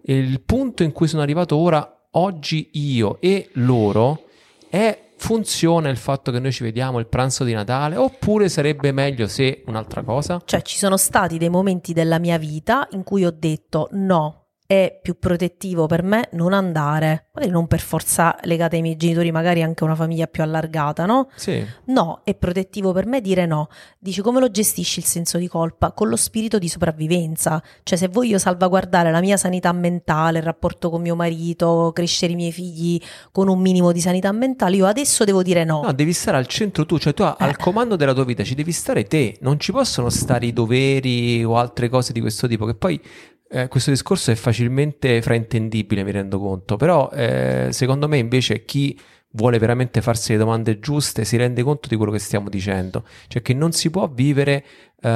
[0.03, 4.25] il punto in cui sono arrivato ora, oggi io e loro,
[4.69, 9.27] è funziona il fatto che noi ci vediamo il pranzo di Natale oppure sarebbe meglio
[9.27, 10.41] se un'altra cosa?
[10.43, 14.42] Cioè ci sono stati dei momenti della mia vita in cui ho detto no,
[14.73, 19.31] è più protettivo per me non andare, magari non per forza legata ai miei genitori,
[19.31, 21.29] magari anche una famiglia più allargata, no?
[21.35, 21.63] Sì.
[21.85, 23.67] No, è protettivo per me dire no.
[23.99, 25.91] Dici come lo gestisci il senso di colpa?
[25.91, 27.61] Con lo spirito di sopravvivenza.
[27.83, 32.35] Cioè se voglio salvaguardare la mia sanità mentale, il rapporto con mio marito, crescere i
[32.35, 32.99] miei figli
[33.31, 35.81] con un minimo di sanità mentale, io adesso devo dire no.
[35.83, 37.35] No, devi stare al centro tu, cioè tu eh.
[37.37, 41.43] al comando della tua vita ci devi stare te, non ci possono stare i doveri
[41.43, 43.01] o altre cose di questo tipo che poi
[43.53, 48.99] eh, questo discorso è facilmente fraintendibile, mi rendo conto, però eh, secondo me invece chi
[49.33, 53.43] vuole veramente farsi le domande giuste si rende conto di quello che stiamo dicendo, cioè
[53.43, 54.65] che non si può vivere
[55.01, 55.07] uh,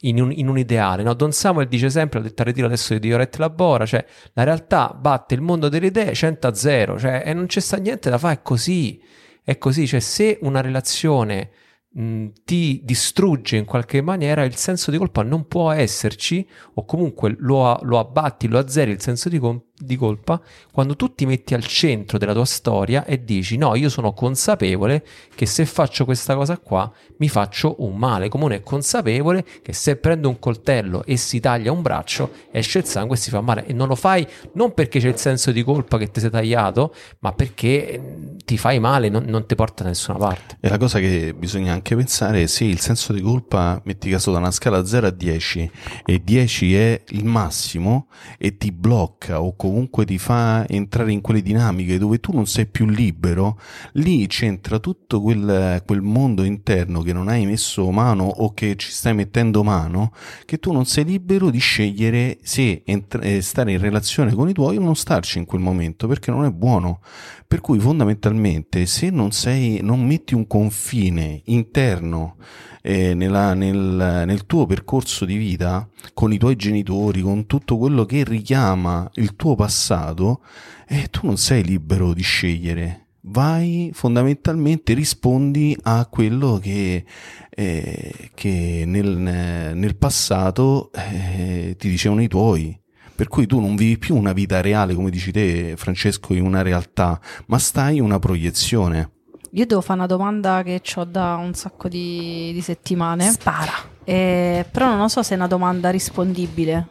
[0.00, 1.04] in, un, in, un, ideale.
[1.04, 1.14] No?
[1.14, 4.96] Don Samuel dice sempre, l'ho detto a ritiro adesso di Dioret Labora, cioè la realtà
[4.98, 8.18] batte il mondo delle idee 100 a 0, cioè, e non c'è sta niente da
[8.18, 9.00] fare, è così,
[9.44, 11.50] è così, cioè se una relazione
[11.92, 17.34] mh, ti distrugge in qualche maniera, il senso di colpa non può esserci o comunque
[17.38, 20.40] lo, lo abbatti, lo azzeri il senso di, colpa di colpa
[20.70, 25.04] quando tu ti metti al centro della tua storia e dici no, io sono consapevole
[25.34, 29.72] che se faccio questa cosa qua mi faccio un male, come uno è consapevole che
[29.72, 33.40] se prendo un coltello e si taglia un braccio esce il sangue e si fa
[33.40, 36.30] male e non lo fai non perché c'è il senso di colpa che ti sei
[36.30, 40.56] tagliato, ma perché mm, ti fai male, non, non ti porta da nessuna parte.
[40.60, 44.38] E la cosa che bisogna anche pensare se il senso di colpa, metti caso da
[44.38, 45.70] una scala 0 a 10
[46.04, 51.22] e 10 è il massimo e ti blocca o comunque comunque ti fa entrare in
[51.22, 53.58] quelle dinamiche dove tu non sei più libero,
[53.92, 58.90] lì c'entra tutto quel, quel mondo interno che non hai messo mano o che ci
[58.90, 60.12] stai mettendo mano,
[60.44, 64.52] che tu non sei libero di scegliere se entra- eh, stare in relazione con i
[64.52, 67.00] tuoi o non starci in quel momento, perché non è buono.
[67.52, 72.36] Per cui fondamentalmente se non sei, non metti un confine interno
[72.80, 78.06] eh, nella, nel, nel tuo percorso di vita, con i tuoi genitori, con tutto quello
[78.06, 80.40] che richiama il tuo passato,
[80.88, 83.08] eh, tu non sei libero di scegliere.
[83.24, 87.04] Vai fondamentalmente rispondi a quello che,
[87.50, 89.08] eh, che nel,
[89.74, 92.81] nel, passato eh, ti dicevano i tuoi.
[93.22, 96.60] Per cui tu non vivi più una vita reale, come dici te, Francesco, in una
[96.62, 99.12] realtà, ma stai in una proiezione.
[99.52, 103.30] Io devo fare una domanda che ho da un sacco di, di settimane.
[103.30, 103.74] Spara.
[104.02, 106.88] Eh, però non so se è una domanda rispondibile.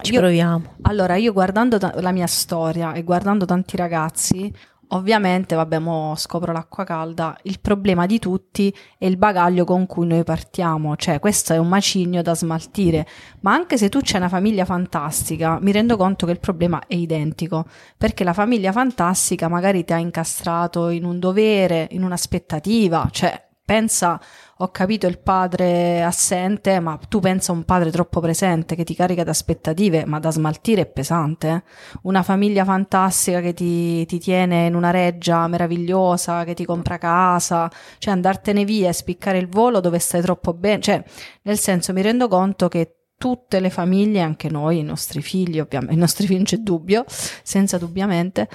[0.00, 0.76] Ci io, proviamo.
[0.80, 4.50] Allora, io guardando ta- la mia storia e guardando tanti ragazzi,
[4.90, 7.36] Ovviamente, vabbè, mo scopro l'acqua calda.
[7.42, 11.66] Il problema di tutti è il bagaglio con cui noi partiamo, cioè questo è un
[11.66, 13.04] macigno da smaltire.
[13.40, 16.94] Ma anche se tu c'hai una famiglia fantastica, mi rendo conto che il problema è
[16.94, 23.45] identico, perché la famiglia fantastica magari ti ha incastrato in un dovere, in un'aspettativa, cioè
[23.66, 24.18] pensa
[24.60, 28.94] ho capito il padre assente, ma tu pensa a un padre troppo presente che ti
[28.94, 31.48] carica di aspettative, ma da smaltire è pesante.
[31.48, 31.62] Eh?
[32.04, 37.70] Una famiglia fantastica che ti, ti, tiene in una reggia meravigliosa, che ti compra casa,
[37.98, 41.04] cioè andartene via e spiccare il volo dove stai troppo bene, cioè
[41.42, 45.94] nel senso mi rendo conto che tutte le famiglie, anche noi, i nostri figli, ovviamente,
[45.94, 48.48] i nostri figli non c'è dubbio, senza dubbiamente,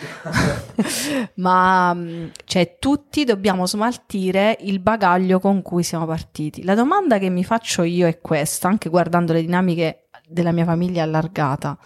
[1.36, 6.64] ma mm, cioè tutti dobbiamo smaltire il bagaglio con cui siamo partiti.
[6.64, 11.04] La domanda che mi faccio io è questa, anche guardando le dinamiche della mia famiglia
[11.04, 11.78] allargata,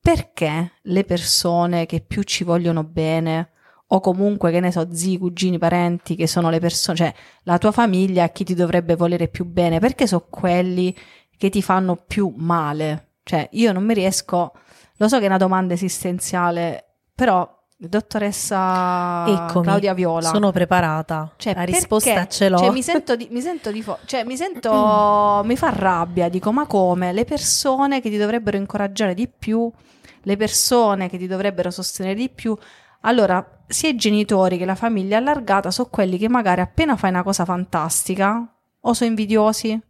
[0.00, 3.50] perché le persone che più ci vogliono bene
[3.88, 7.70] o comunque che ne so, zii, cugini, parenti che sono le persone, cioè la tua
[7.70, 10.94] famiglia, chi ti dovrebbe volere più bene, perché sono quelli
[11.36, 13.14] che ti fanno più male.
[13.22, 14.52] Cioè, io non mi riesco,
[14.96, 20.28] lo so che è una domanda esistenziale, però dottoressa Eccomi, Claudia Viola.
[20.28, 21.32] Sono preparata.
[21.36, 22.58] Cioè, la risposta ce l'ho.
[22.58, 26.52] Cioè, mi sento di, mi sento di fo- cioè, mi sento, mi fa rabbia, dico,
[26.52, 27.12] ma come?
[27.12, 29.70] Le persone che ti dovrebbero incoraggiare di più,
[30.22, 32.56] le persone che ti dovrebbero sostenere di più,
[33.00, 37.22] allora, sia i genitori che la famiglia allargata sono quelli che magari appena fai una
[37.22, 39.80] cosa fantastica o sono invidiosi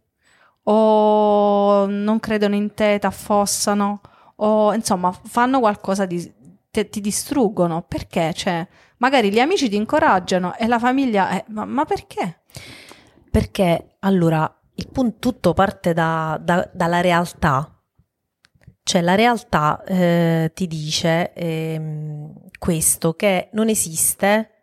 [0.69, 4.01] o non credono in te, ti affossano
[4.37, 6.31] o insomma fanno qualcosa di
[6.69, 7.83] te- ti distruggono.
[7.83, 8.33] Perché?
[8.33, 11.31] Cioè, magari gli amici ti incoraggiano e la famiglia...
[11.31, 12.41] eh, ma, ma perché?
[13.31, 17.71] Perché allora il punto tutto parte da- da- dalla realtà.
[18.83, 24.56] Cioè la realtà eh, ti dice ehm, questo, che non esiste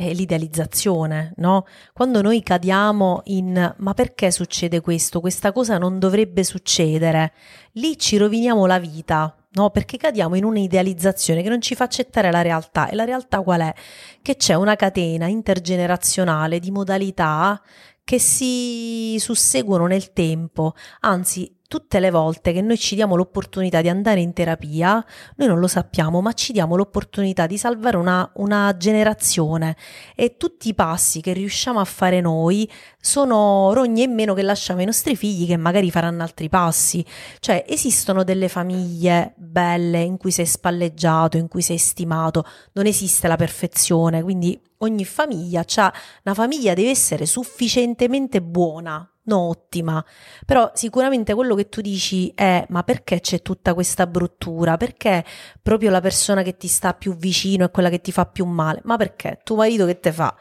[0.00, 1.66] eh, l'idealizzazione, no?
[1.92, 5.20] Quando noi cadiamo in ma perché succede questo?
[5.20, 7.34] Questa cosa non dovrebbe succedere.
[7.72, 9.68] Lì ci roviniamo la vita, no?
[9.68, 12.88] Perché cadiamo in un'idealizzazione che non ci fa accettare la realtà.
[12.88, 13.74] E la realtà qual è?
[14.22, 17.60] Che c'è una catena intergenerazionale di modalità
[18.02, 23.88] che si susseguono nel tempo, anzi tutte le volte che noi ci diamo l'opportunità di
[23.88, 25.04] andare in terapia,
[25.36, 29.76] noi non lo sappiamo, ma ci diamo l'opportunità di salvare una, una generazione
[30.16, 32.68] e tutti i passi che riusciamo a fare noi
[33.00, 37.06] sono rogne in meno che lasciamo ai nostri figli che magari faranno altri passi.
[37.38, 43.28] Cioè esistono delle famiglie belle in cui sei spalleggiato, in cui sei stimato, non esiste
[43.28, 45.92] la perfezione, quindi ogni famiglia c'ha
[46.24, 50.04] una famiglia deve essere sufficientemente buona, non ottima.
[50.46, 54.76] Però sicuramente quello che tu dici è ma perché c'è tutta questa bruttura?
[54.76, 55.24] Perché
[55.62, 58.80] proprio la persona che ti sta più vicino è quella che ti fa più male?
[58.84, 59.40] Ma perché?
[59.44, 60.34] Tuo marito che te fa?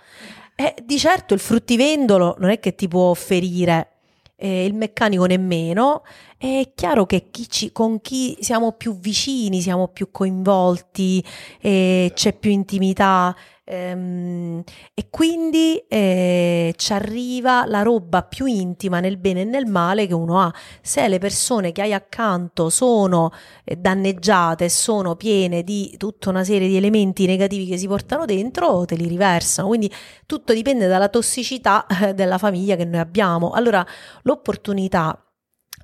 [0.56, 4.00] Eh, di certo il fruttivendolo non è che ti può ferire,
[4.36, 6.04] eh, il meccanico nemmeno.
[6.38, 11.24] È chiaro che chi ci- con chi siamo più vicini, siamo più coinvolti,
[11.62, 13.36] eh, c'è più intimità.
[13.70, 20.08] Ehm, e quindi eh, ci arriva la roba più intima nel bene e nel male
[20.08, 20.52] che uno ha.
[20.82, 23.32] Se le persone che hai accanto sono
[23.64, 28.86] eh, danneggiate, sono piene di tutta una serie di elementi negativi che si portano dentro,
[28.86, 29.68] te li riversano.
[29.68, 29.92] Quindi
[30.26, 33.52] tutto dipende dalla tossicità eh, della famiglia che noi abbiamo.
[33.52, 33.86] Allora,
[34.24, 35.24] l'opportunità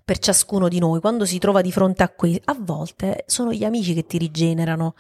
[0.05, 3.63] per ciascuno di noi quando si trova di fronte a questo, a volte sono gli
[3.63, 4.93] amici che ti rigenerano.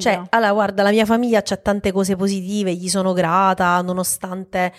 [0.00, 4.72] Cioè, allora, guarda, la mia famiglia ha tante cose positive, gli sono grata, nonostante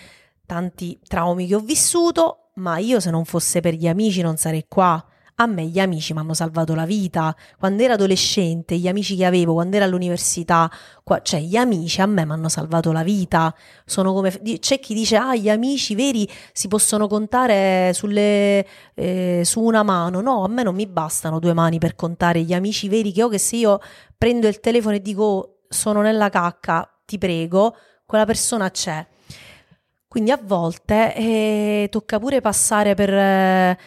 [0.44, 4.64] tanti traumi che ho vissuto, ma io se non fosse per gli amici non sarei
[4.66, 5.02] qua.
[5.40, 7.32] A me gli amici mi hanno salvato la vita.
[7.58, 10.68] Quando ero adolescente, gli amici che avevo, quando ero all'università,
[11.04, 13.54] qua- cioè gli amici a me mi hanno salvato la vita.
[13.84, 19.60] Sono come, c'è chi dice, ah, gli amici veri si possono contare sulle, eh, su
[19.62, 20.20] una mano.
[20.20, 23.28] No, a me non mi bastano due mani per contare gli amici veri che ho,
[23.28, 23.78] che se io
[24.16, 29.06] prendo il telefono e dico, "Oh, sono nella cacca, ti prego, quella persona c'è.
[30.08, 33.78] Quindi a volte eh, tocca pure passare per, eh,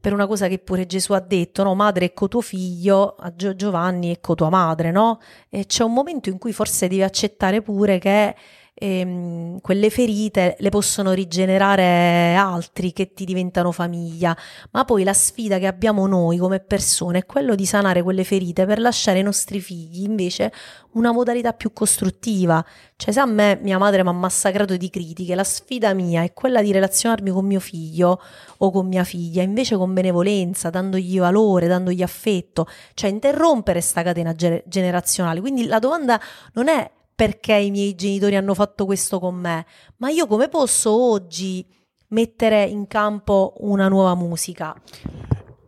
[0.00, 1.74] per una cosa che pure Gesù ha detto, no?
[1.74, 5.20] Madre, ecco tuo figlio, a Gio- Giovanni, ecco tua madre, no?
[5.48, 8.34] E c'è un momento in cui forse devi accettare pure che
[8.80, 14.36] ehm, quelle ferite le possono rigenerare altri che ti diventano famiglia,
[14.70, 18.64] ma poi la sfida che abbiamo noi come persone è quello di sanare quelle ferite
[18.64, 20.50] per lasciare ai nostri figli invece
[20.92, 22.64] una modalità più costruttiva.
[22.96, 26.32] Cioè, se a me mia madre mi ha massacrato di critiche, la sfida mia è
[26.32, 28.20] quella di relazionarmi con mio figlio
[28.58, 34.34] o con mia figlia, invece con benevolenza, dandogli valore, dandogli affetto, cioè interrompere sta catena
[34.34, 35.40] ge- generazionale.
[35.40, 36.20] Quindi la domanda
[36.54, 39.66] non è perché i miei genitori hanno fatto questo con me,
[39.98, 41.62] ma io come posso oggi
[42.08, 44.74] mettere in campo una nuova musica?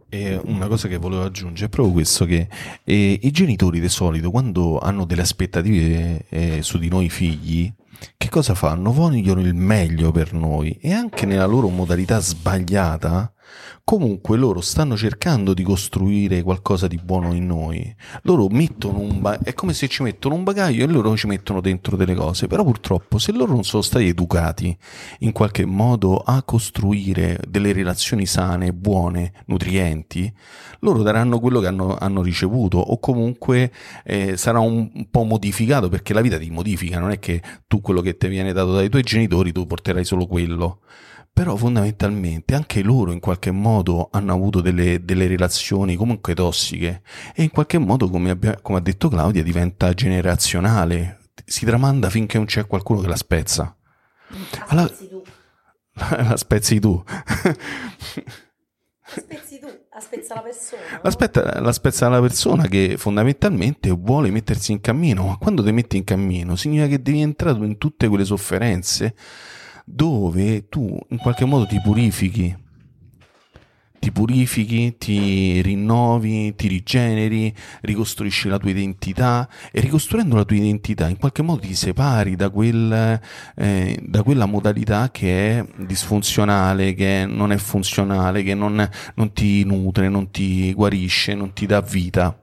[0.08, 2.48] E una cosa che volevo aggiungere è proprio questo che
[2.84, 7.70] eh, i genitori di solito quando hanno delle aspettative eh, su di noi figli,
[8.16, 8.90] che cosa fanno?
[8.90, 13.30] Vogliono il meglio per noi e anche nella loro modalità sbagliata,
[13.85, 17.95] comunque loro stanno cercando di costruire qualcosa di buono in noi.
[18.23, 21.61] Loro mettono un ba- è come se ci mettono un bagaglio e loro ci mettono
[21.61, 24.77] dentro delle cose, però purtroppo se loro non sono stati educati
[25.21, 30.33] in qualche modo a costruire delle relazioni sane, buone, nutrienti,
[30.81, 33.73] loro daranno quello che hanno, hanno ricevuto o comunque
[34.05, 37.81] eh, sarà un, un po' modificato perché la vita ti modifica, non è che tu
[37.81, 40.81] quello che ti viene dato dai tuoi genitori tu porterai solo quello.
[41.33, 47.03] Però fondamentalmente anche loro in qualche modo hanno avuto delle, delle relazioni comunque tossiche
[47.35, 52.37] e in qualche modo, come, abbia- come ha detto Claudia, diventa generazionale, si tramanda finché
[52.37, 53.75] non c'è qualcuno che la spezza.
[54.75, 57.03] La spezzi tu.
[59.14, 59.68] Spezzi tu,
[60.03, 60.83] spezza la persona.
[61.03, 65.97] Aspetta, la spezza la persona che fondamentalmente vuole mettersi in cammino, ma quando ti metti
[65.97, 69.14] in cammino significa che devi entrare in tutte quelle sofferenze
[69.85, 72.57] dove tu in qualche modo ti purifichi,
[74.03, 81.09] ti purifichi, ti rinnovi, ti rigeneri, ricostruisci la tua identità e ricostruendo la tua identità
[81.09, 83.21] in qualche modo ti separi da, quel,
[83.55, 89.62] eh, da quella modalità che è disfunzionale, che non è funzionale, che non, non ti
[89.64, 92.41] nutre, non ti guarisce, non ti dà vita.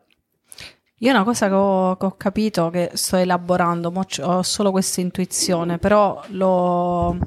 [1.02, 5.78] Io una cosa che ho, che ho capito, che sto elaborando, ho solo questa intuizione,
[5.78, 7.18] però lo,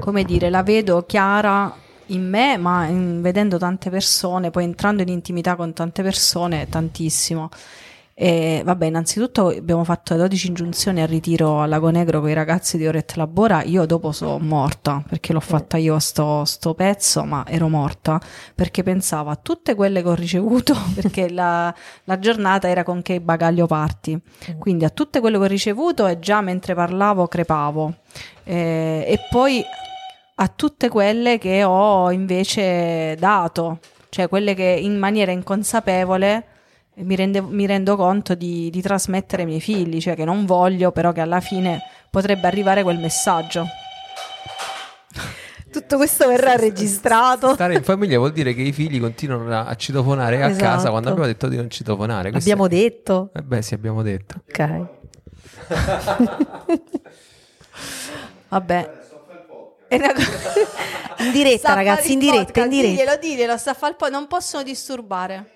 [0.00, 1.72] come dire, la vedo chiara
[2.06, 7.48] in me, ma in- vedendo tante persone, poi entrando in intimità con tante persone, tantissimo.
[8.14, 12.76] E vabbè, innanzitutto abbiamo fatto 12 ingiunzioni al ritiro al Lago Negro con i ragazzi
[12.76, 13.62] di Oretta Labora.
[13.62, 18.20] Io dopo sono morta perché l'ho fatta io sto, sto pezzo, ma ero morta
[18.54, 23.20] perché pensavo a tutte quelle che ho ricevuto perché la, la giornata era con che
[23.20, 24.20] bagaglio parti.
[24.58, 27.94] Quindi a tutte quelle che ho ricevuto e già mentre parlavo crepavo.
[28.44, 29.62] Eh, e poi
[30.34, 33.78] a tutte quelle che ho invece dato,
[34.10, 36.46] cioè quelle che in maniera inconsapevole
[36.94, 40.92] mi, rende- mi rendo conto di, di trasmettere ai miei figli, cioè che non voglio,
[40.92, 43.66] però che alla fine potrebbe arrivare quel messaggio.
[45.72, 47.54] Tutto questo verrà registrato.
[47.54, 50.62] Stare in famiglia vuol dire che i figli continuano a- citofonare a Esatto.
[50.64, 52.30] casa quando abbiamo detto di non citofonare.
[52.30, 53.30] Questo Abbiamo è- detto.
[53.34, 54.34] Eh beh, sì, abbiamo detto.
[54.46, 54.86] Ok.
[58.48, 59.00] Vabbè.
[59.92, 62.90] In diretta, ragazzi, in diretta, podcast, in diretta.
[62.94, 65.50] Diglielo, diglielo, sta po', non possono disturbare.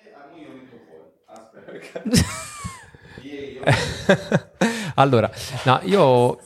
[4.95, 5.29] allora,
[5.65, 6.39] no, io...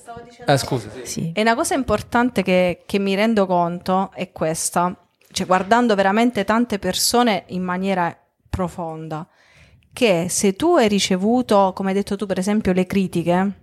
[0.45, 1.03] Eh, scusa, sì.
[1.03, 1.31] Sì.
[1.34, 4.93] E una cosa importante che, che mi rendo conto è questa,
[5.31, 8.15] cioè guardando veramente tante persone in maniera
[8.49, 9.27] profonda,
[9.93, 13.53] che se tu hai ricevuto, come hai detto tu per esempio, le critiche,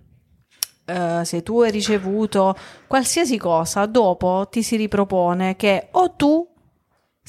[0.85, 2.55] eh, se tu hai ricevuto
[2.87, 6.48] qualsiasi cosa, dopo ti si ripropone che o tu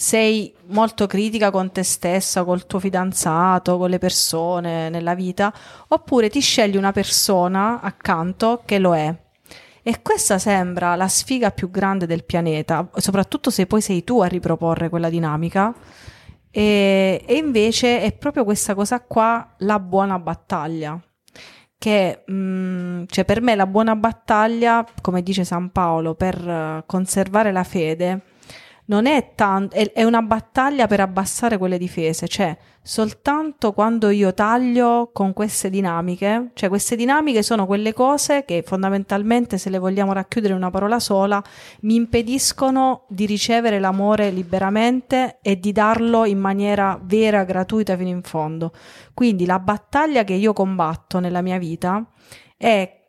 [0.00, 5.52] sei molto critica con te stessa, col tuo fidanzato, con le persone nella vita,
[5.88, 9.14] oppure ti scegli una persona accanto che lo è.
[9.82, 14.26] E questa sembra la sfiga più grande del pianeta, soprattutto se poi sei tu a
[14.26, 15.74] riproporre quella dinamica.
[16.50, 20.98] E, e invece è proprio questa cosa qua la buona battaglia.
[21.76, 27.64] Che mm, cioè per me la buona battaglia, come dice San Paolo, per conservare la
[27.64, 28.22] fede,
[28.90, 34.34] non è tanto, è, è una battaglia per abbassare quelle difese, cioè soltanto quando io
[34.34, 40.12] taglio con queste dinamiche, cioè queste dinamiche sono quelle cose che fondamentalmente, se le vogliamo
[40.12, 41.42] racchiudere in una parola sola,
[41.82, 48.22] mi impediscono di ricevere l'amore liberamente e di darlo in maniera vera, gratuita fino in
[48.22, 48.72] fondo.
[49.14, 52.04] Quindi la battaglia che io combatto nella mia vita
[52.56, 52.99] è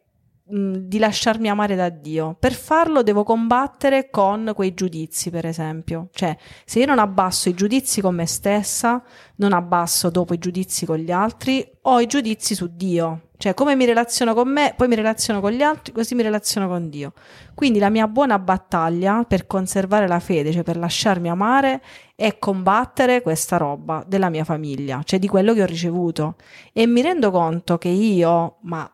[0.52, 2.36] di lasciarmi amare da Dio.
[2.38, 6.10] Per farlo devo combattere con quei giudizi, per esempio.
[6.12, 6.36] Cioè,
[6.66, 9.02] se io non abbasso i giudizi con me stessa,
[9.36, 13.30] non abbasso dopo i giudizi con gli altri, ho i giudizi su Dio.
[13.38, 16.68] Cioè, come mi relaziono con me, poi mi relaziono con gli altri, così mi relaziono
[16.68, 17.14] con Dio.
[17.56, 21.82] Quindi la mia buona battaglia per conservare la fede, cioè per lasciarmi amare,
[22.16, 26.36] è combattere questa roba della mia famiglia, cioè di quello che ho ricevuto.
[26.72, 28.88] E mi rendo conto che io, ma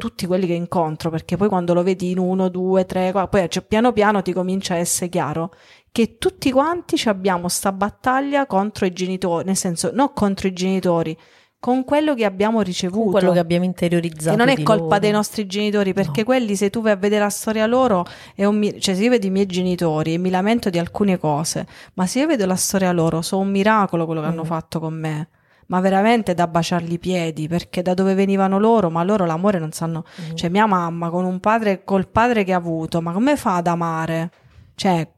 [0.00, 3.48] tutti quelli che incontro, perché poi quando lo vedi in uno, due, tre, qua- poi
[3.48, 5.52] cioè, piano piano ti comincia a essere chiaro
[5.92, 10.52] che tutti quanti ci abbiamo sta battaglia contro i genitori, nel senso, non contro i
[10.52, 11.16] genitori,
[11.58, 13.10] con quello che abbiamo ricevuto.
[13.10, 14.32] Quello che abbiamo interiorizzato.
[14.34, 14.98] E non è colpa loro.
[15.00, 16.24] dei nostri genitori, perché No.
[16.24, 19.10] quelli, se tu vai a vedere la storia loro, è un mi- cioè se io
[19.10, 22.56] vedo i miei genitori e mi lamento di alcune cose, ma se io vedo la
[22.56, 24.46] storia loro, sono un miracolo quello che hanno Mm.
[24.46, 25.28] fatto con me.
[25.70, 29.70] Ma veramente da baciargli i piedi, perché da dove venivano loro, ma loro l'amore non
[29.70, 30.02] sanno.
[30.20, 30.34] Mm.
[30.34, 33.68] Cioè, mia mamma con un padre, col padre che ha avuto, ma come fa ad
[33.68, 34.30] amare?
[34.74, 35.08] Cioè,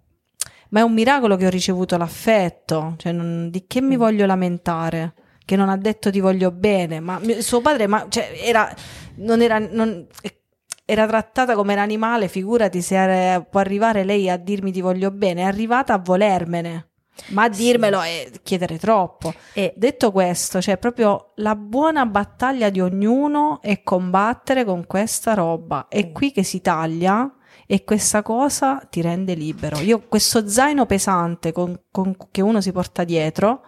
[0.69, 2.95] ma è un miracolo che ho ricevuto l'affetto.
[2.99, 3.99] Cioè, non- di che mi Mm.
[3.99, 5.15] voglio lamentare?
[5.43, 8.71] Che non ha detto ti voglio bene, ma suo padre, ma cioè, era,
[9.17, 10.07] non era, non-
[10.85, 12.29] era trattata come un animale.
[12.29, 16.89] Figurati se era- può arrivare lei a dirmi ti voglio bene, è arrivata a volermene.
[17.29, 17.63] Ma a Sì.
[17.63, 19.33] dirmelo è chiedere troppo.
[19.53, 25.87] E Detto questo, c'è proprio la buona battaglia di ognuno è combattere con questa roba.
[25.89, 26.13] È Mm.
[26.13, 27.31] qui che si taglia
[27.67, 29.79] e questa cosa ti rende libero.
[29.81, 33.65] Io questo zaino pesante con- con- che uno si porta dietro,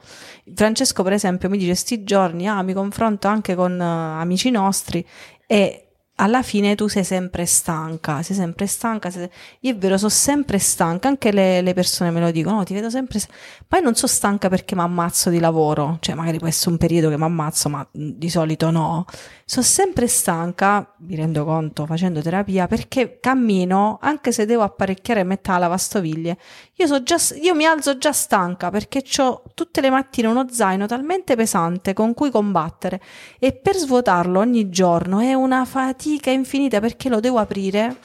[0.55, 5.07] Francesco per esempio mi dice sti giorni, ah, mi confronto anche con eh, amici nostri
[5.47, 5.84] e
[6.17, 9.29] alla fine tu sei sempre stanca, sei sempre stanca, sei-
[9.61, 12.73] io è vero, sono sempre stanca, anche le, le persone me lo dicono, no, ti
[12.73, 13.37] vedo sempre stanca.
[13.67, 17.09] Poi non sono stanca perché mi ammazzo di lavoro, cioè magari può essere un periodo
[17.09, 19.07] che mi ammazzo, ma di solito no.
[19.45, 25.59] Sono sempre stanca, mi rendo conto facendo terapia, perché cammino, anche se devo apparecchiare la
[25.59, 26.39] lavastoviglie,
[26.77, 30.87] io, so già, io mi alzo già stanca perché ho tutte le mattine uno zaino
[30.87, 33.01] talmente pesante con cui combattere
[33.39, 37.97] e per svuotarlo ogni giorno è una fatica infinita perché lo devo aprire,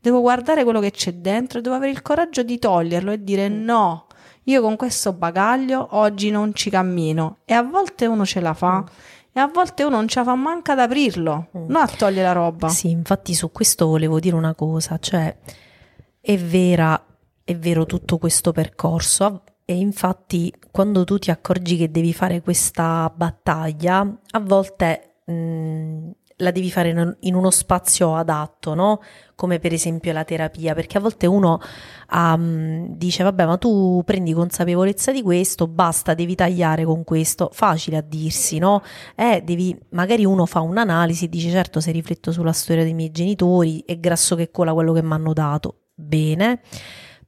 [0.00, 3.48] devo guardare quello che c'è dentro e devo avere il coraggio di toglierlo e dire
[3.48, 4.06] no,
[4.44, 8.84] io con questo bagaglio oggi non ci cammino e a volte uno ce la fa
[9.32, 11.66] e a volte uno non ce la fa manca ad aprirlo, Mm.
[11.68, 12.68] non a togliere la roba.
[12.68, 15.36] Sì, infatti su questo volevo dire una cosa, cioè
[16.20, 17.02] è vera,
[17.44, 23.10] è vero tutto questo percorso e infatti quando tu ti accorgi che devi fare questa
[23.14, 26.10] battaglia, a volte mh,
[26.40, 29.00] la devi fare in, uno spazio adatto, no?
[29.34, 31.60] Come per esempio la terapia, perché a volte uno
[32.10, 37.96] mh, dice vabbè ma tu prendi consapevolezza di questo, basta, devi tagliare con questo, facile
[37.96, 38.82] a dirsi, no?
[39.14, 43.10] Eh, devi, magari uno fa un'analisi e dice certo se rifletto sulla storia dei miei
[43.10, 46.60] genitori è grasso che cola quello che mi hanno dato, bene,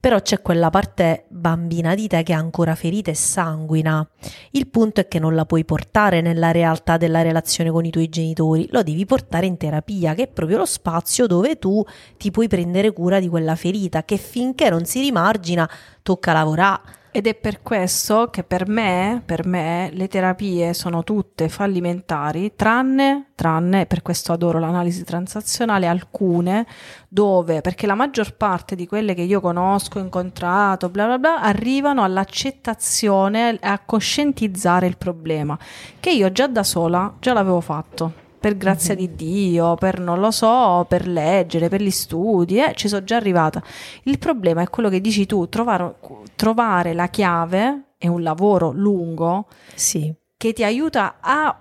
[0.03, 4.05] però c'è quella parte bambina di te che è ancora ferita e sanguina.
[4.51, 8.09] Il punto è che non la puoi portare nella realtà della relazione con i tuoi
[8.09, 11.81] genitori, lo devi portare in terapia, che è proprio lo spazio dove tu
[12.17, 15.69] ti puoi prendere cura di quella ferita, che finché non si rimargina
[16.01, 16.81] tocca lavorare.
[17.15, 23.33] Ed è per questo che per me, per me, le terapie sono tutte fallimentari, tranne,
[23.35, 26.65] tranne, per questo adoro l'analisi transazionale, alcune
[27.07, 32.01] dove, perché la maggior parte di quelle che io conosco, incontrato, bla bla bla, arrivano
[32.01, 35.55] all'accettazione a coscientizzare il problema,
[35.99, 38.22] che io già da sola già l'avevo fatto.
[38.43, 42.89] Per grazia di Dio, per non lo so, per leggere, per gli studi, eh, ci
[42.89, 43.63] sono già arrivata.
[44.03, 45.95] Il problema è quello che dici tu, trovare,
[46.35, 51.57] trovare la chiave è un lavoro lungo Sì, che ti aiuta a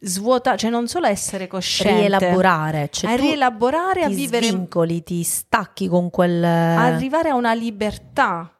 [0.00, 5.86] svuotare, cioè non solo essere cosciente, rielaborare, cioè a rielaborare, a vivere, svincoli, ti stacchi
[5.86, 6.42] con quel...
[6.42, 8.50] arrivare a una libertà.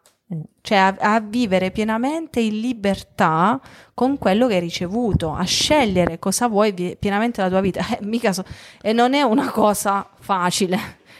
[0.60, 3.60] Cioè a, a vivere pienamente in libertà
[3.94, 7.80] con quello che hai ricevuto, a scegliere cosa vuoi vi- pienamente la tua vita.
[7.92, 8.44] Eh, mica so-
[8.80, 10.78] e non è una cosa facile,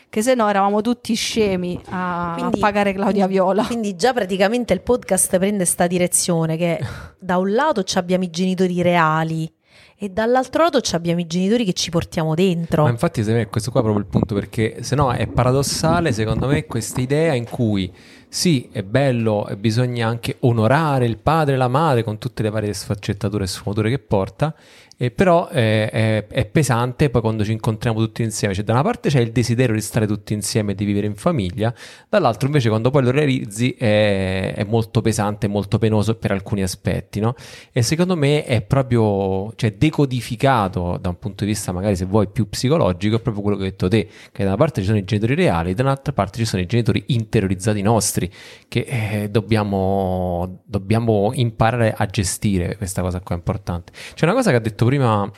[0.08, 3.64] che se no eravamo tutti scemi a, Quindi- a pagare Claudia Viola.
[3.64, 6.78] Quindi già praticamente il podcast prende sta direzione che
[7.18, 9.52] da un lato ci abbiamo i genitori reali
[9.96, 12.82] e dall'altro lato ci abbiamo i genitori che ci portiamo dentro.
[12.82, 16.10] Ma infatti, secondo me, questo qua è proprio il punto, perché se no è paradossale,
[16.12, 17.92] secondo me, questa idea in cui
[18.34, 22.72] sì, è bello bisogna anche onorare il padre e la madre con tutte le varie
[22.72, 24.54] sfaccettature e sfumature che porta,
[24.96, 28.54] e però eh, è, è pesante poi quando ci incontriamo tutti insieme.
[28.54, 31.14] Cioè, da una parte c'è il desiderio di stare tutti insieme e di vivere in
[31.14, 31.74] famiglia,
[32.08, 37.20] dall'altro invece quando poi lo realizzi è, è molto pesante, molto penoso per alcuni aspetti,
[37.20, 37.34] no?
[37.72, 42.28] E secondo me è proprio, cioè, decodificato da un punto di vista magari se vuoi
[42.28, 44.98] più psicologico, è proprio quello che hai detto te, che da una parte ci sono
[44.98, 48.30] i genitori reali, da un'altra parte ci sono i genitori interiorizzati nostri,
[48.68, 53.92] che eh, dobbiamo, dobbiamo imparare a gestire, questa cosa qua è importante.
[54.14, 55.30] C'è una cosa che ha detto prima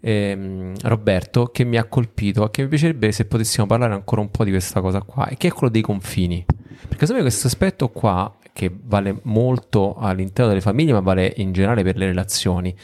[0.00, 4.44] ehm, Roberto che mi ha colpito, che mi piacerebbe se potessimo parlare ancora un po'
[4.44, 6.44] di questa cosa qua, e che è quello dei confini.
[6.44, 11.52] Perché secondo me questo aspetto qua, che vale molto all'interno delle famiglie, ma vale in
[11.52, 12.74] generale per le relazioni,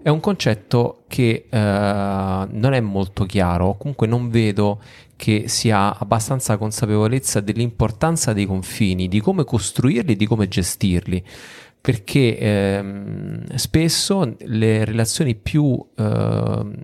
[0.00, 4.80] è un concetto che eh, non è molto chiaro, comunque non vedo
[5.16, 11.22] che si ha abbastanza consapevolezza dell'importanza dei confini, di come costruirli, di come gestirli.
[11.80, 16.74] Perché ehm, spesso le relazioni più ehm,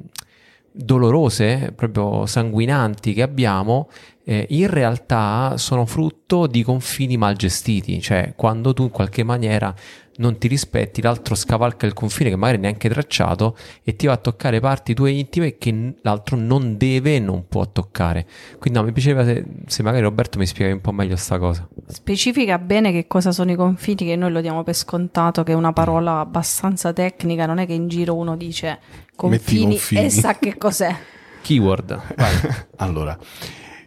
[0.71, 3.89] dolorose, proprio sanguinanti che abbiamo,
[4.25, 9.73] eh, in realtà sono frutto di confini mal gestiti, cioè quando tu in qualche maniera
[10.17, 14.17] non ti rispetti, l'altro scavalca il confine che magari neanche tracciato e ti va a
[14.17, 18.27] toccare parti tue intime che l'altro non deve e non può toccare.
[18.59, 21.69] Quindi no, mi piaceva se, se magari Roberto mi spiegavi un po' meglio sta cosa.
[21.87, 25.55] Specifica bene che cosa sono i confini, che noi lo diamo per scontato, che è
[25.55, 28.79] una parola abbastanza tecnica, non è che in giro uno dice
[29.17, 30.05] confini, confini.
[30.05, 30.97] e sa che cos'è.
[31.43, 32.03] Keyword.
[32.77, 33.17] Allora,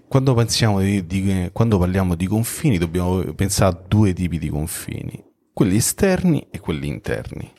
[0.07, 5.21] quando, pensiamo di, di- quando parliamo di confini dobbiamo pensare a due tipi di confini,
[5.57, 7.51] quelli esterni e quelli interni.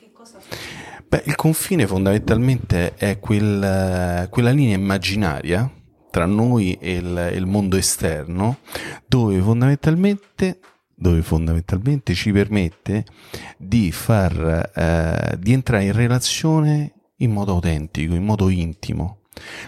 [1.05, 5.69] Beh, il confine fondamentalmente è quel- quella linea immaginaria
[6.09, 8.59] tra noi e il, il mondo esterno
[9.05, 10.59] dove fondamentalmente,
[10.95, 13.03] dove fondamentalmente ci permette
[13.57, 19.18] di far eh, di entrare in relazione in modo autentico, in modo intimo.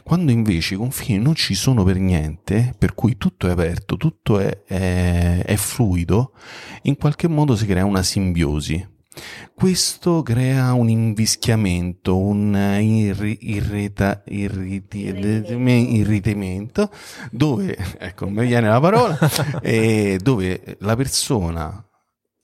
[0.03, 4.39] Quando invece i confini non ci sono per niente, per cui tutto è aperto, tutto
[4.39, 6.33] è, è- è fluido,
[6.83, 8.87] in qualche modo si crea una simbiosi.
[9.53, 16.89] Questo crea un invischiamento, un irrita- irritamento,
[17.29, 19.17] dove, ecco, non mi viene la parola,
[19.61, 21.85] eh, dove la persona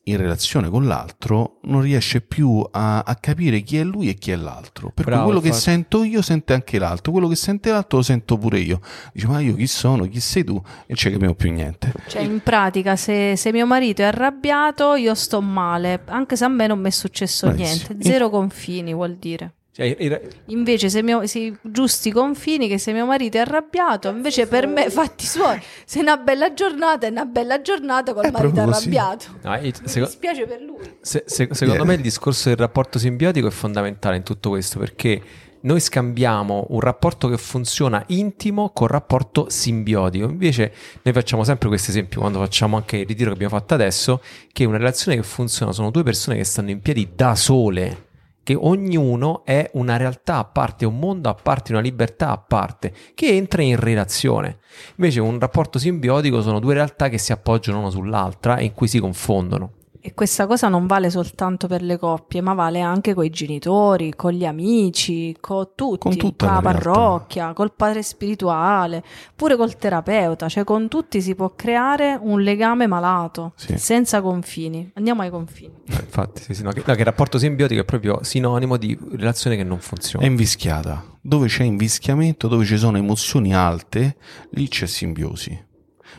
[0.10, 4.32] in relazione con l'altro non riesce più a, a capire chi è lui e chi
[4.32, 4.92] è l'altro.
[4.94, 5.64] Per Bravo, cui quello che infatti.
[5.70, 8.80] sento io sente anche l'altro, quello che sente l'altro lo sento pure io.
[9.14, 10.56] Dice, ma io chi sono, chi sei tu?
[10.56, 11.92] E non ci capiamo più niente.
[12.08, 16.50] Cioè, in pratica, se, se mio marito è arrabbiato, io sto male, anche se a
[16.50, 17.86] me non mi è successo Bravissimo.
[17.90, 18.10] niente.
[18.10, 19.54] Zero confini vuol dire.
[19.78, 24.48] Cioè, era- Invece, se mio, sì, giusti confini, che se mio marito è arrabbiato, invece
[24.48, 28.32] per me, fatti suoi, se è una bella giornata, è una bella giornata col È
[28.32, 28.90] marito proprio così.
[28.98, 29.26] arrabbiato.
[29.44, 30.80] no, Mi seco- dispiace per lui.
[31.02, 31.84] Se- se- secondo Yeah.
[31.86, 35.22] me il discorso del rapporto simbiotico è fondamentale in tutto questo perché
[35.60, 40.26] noi scambiamo un rapporto che funziona intimo con rapporto simbiotico.
[40.28, 40.74] Invece
[41.04, 44.22] noi facciamo sempre questo esempio quando facciamo anche il ritiro che abbiamo fatto adesso,
[44.52, 48.06] che una relazione che funziona sono due persone che stanno in piedi da sole,
[48.48, 52.94] che ognuno è una realtà a parte, un mondo a parte, una libertà a parte,
[53.14, 54.60] che entra in relazione.
[54.96, 58.88] Invece un rapporto simbiotico sono due realtà che si appoggiano l'una sull'altra e in cui
[58.88, 59.74] si confondono.
[60.08, 64.14] E questa cosa non vale soltanto per le coppie, ma vale anche con i genitori,
[64.16, 66.90] con gli amici, con tutti, Con tutta con la la realtà.
[66.92, 69.04] parrocchia, col padre spirituale,
[69.36, 73.78] pure col terapeuta, cioè con tutti si può creare un legame malato, Sì.
[73.78, 74.90] senza confini.
[74.94, 75.74] Andiamo ai confini.
[75.90, 78.98] Eh, Infatti, sì, sì, no, che, no, che il rapporto simbiotico è proprio sinonimo di
[79.18, 80.26] relazione che non È funziona.
[80.26, 81.04] invischiata.
[81.20, 84.16] Dove c'è invischiamento, dove ci sono emozioni alte,
[84.52, 85.66] lì c'è simbiosi.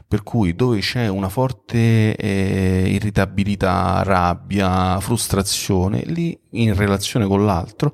[0.09, 7.93] Per cui dove c'è una forte eh, irritabilità, rabbia, frustrazione, lì in relazione con l'altro,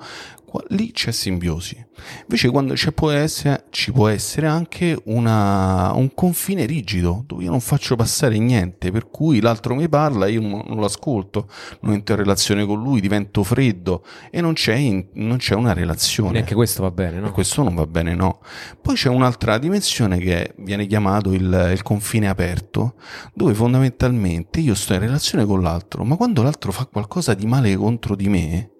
[0.54, 1.84] qua- lì c'è simbiosi.
[2.22, 7.50] Invece quando ci può essere, ci può essere anche una- un confine rigido, dove io
[7.50, 11.48] non faccio passare niente, per cui l'altro mi parla, io non, non l'ascolto,
[11.80, 15.72] non entro in relazione con lui, divento freddo e non c'è, in- non c'è una
[15.72, 16.32] relazione.
[16.32, 17.32] Neanche questo va bene, E no?
[17.32, 18.40] questo non va bene, no.
[18.80, 22.94] Poi c'è un'altra dimensione che viene chiamato il, il confine aperto,
[23.34, 27.74] dove fondamentalmente io sto in relazione con l'altro, ma quando l'altro fa qualcosa di male
[27.76, 28.70] contro di me,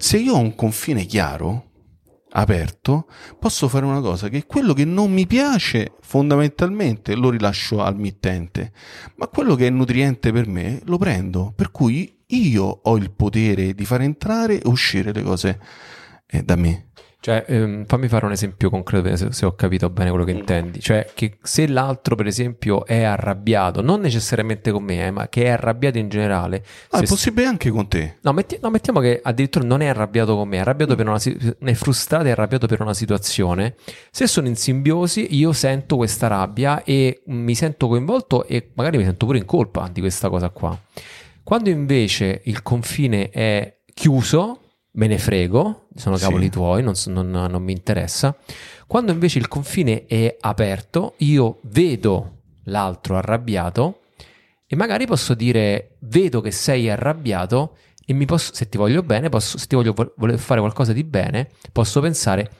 [0.00, 1.66] se io ho un confine chiaro,
[2.30, 3.06] aperto,
[3.38, 8.72] posso fare una cosa che quello che non mi piace fondamentalmente lo rilascio al mittente,
[9.16, 13.74] ma quello che è nutriente per me lo prendo, per cui io ho il potere
[13.74, 15.60] di far entrare e uscire le cose
[16.26, 16.88] eh, da me.
[17.22, 20.80] Cioè, ehm, fammi fare un esempio concreto se, se ho capito bene quello che intendi.
[20.80, 25.44] Cioè, che se l'altro, per esempio, è arrabbiato, non necessariamente con me, eh, ma che
[25.44, 26.64] è arrabbiato in generale.
[26.90, 28.16] Ah, è possibile anche con te.
[28.22, 31.18] No, metti- no, mettiamo che addirittura non è arrabbiato con me, è arrabbiato per una
[31.18, 33.74] si- è frustrato e arrabbiato per una situazione.
[34.10, 39.04] Se sono in simbiosi, io sento questa rabbia e mi sento coinvolto e magari mi
[39.04, 40.78] sento pure in colpa di questa cosa qua.
[41.42, 44.60] Quando invece il confine è chiuso,
[44.92, 46.24] me ne frego, sono Sì.
[46.24, 48.36] cavoli tuoi, non, non- non mi interessa.
[48.86, 54.00] Quando invece il confine è aperto, io vedo l'altro arrabbiato
[54.66, 59.28] e magari posso dire vedo che sei arrabbiato e mi posso, se ti voglio bene,
[59.28, 62.50] posso, se ti voglio vo- voler fare qualcosa di bene, posso pensare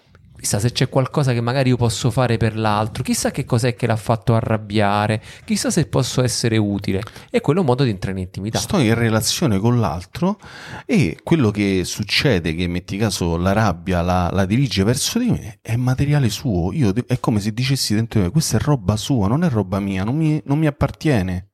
[0.41, 3.87] chissà se c'è qualcosa che magari io posso fare per l'altro, chissà che cos'è che
[3.87, 7.03] l'ha fatto arrabbiare, chissà se posso essere utile.
[7.31, 8.59] E quello è un modo di entrare in intimità.
[8.59, 10.39] Sto in relazione con l'altro
[10.87, 15.59] e quello che succede, che metti caso la rabbia la, la dirige verso di me,
[15.61, 16.73] è materiale suo.
[16.73, 19.79] Io, è come se dicessi dentro di me, questa è roba sua, non è roba
[19.79, 21.51] mia, non mi, non mi appartiene.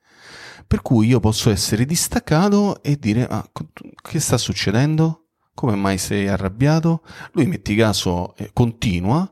[0.67, 3.49] Per cui io posso essere distaccato e dire, ah,
[4.03, 5.26] che sta succedendo?
[5.57, 7.01] Come mai sei arrabbiato?
[7.33, 9.27] Lui, metti caso, eh, continua,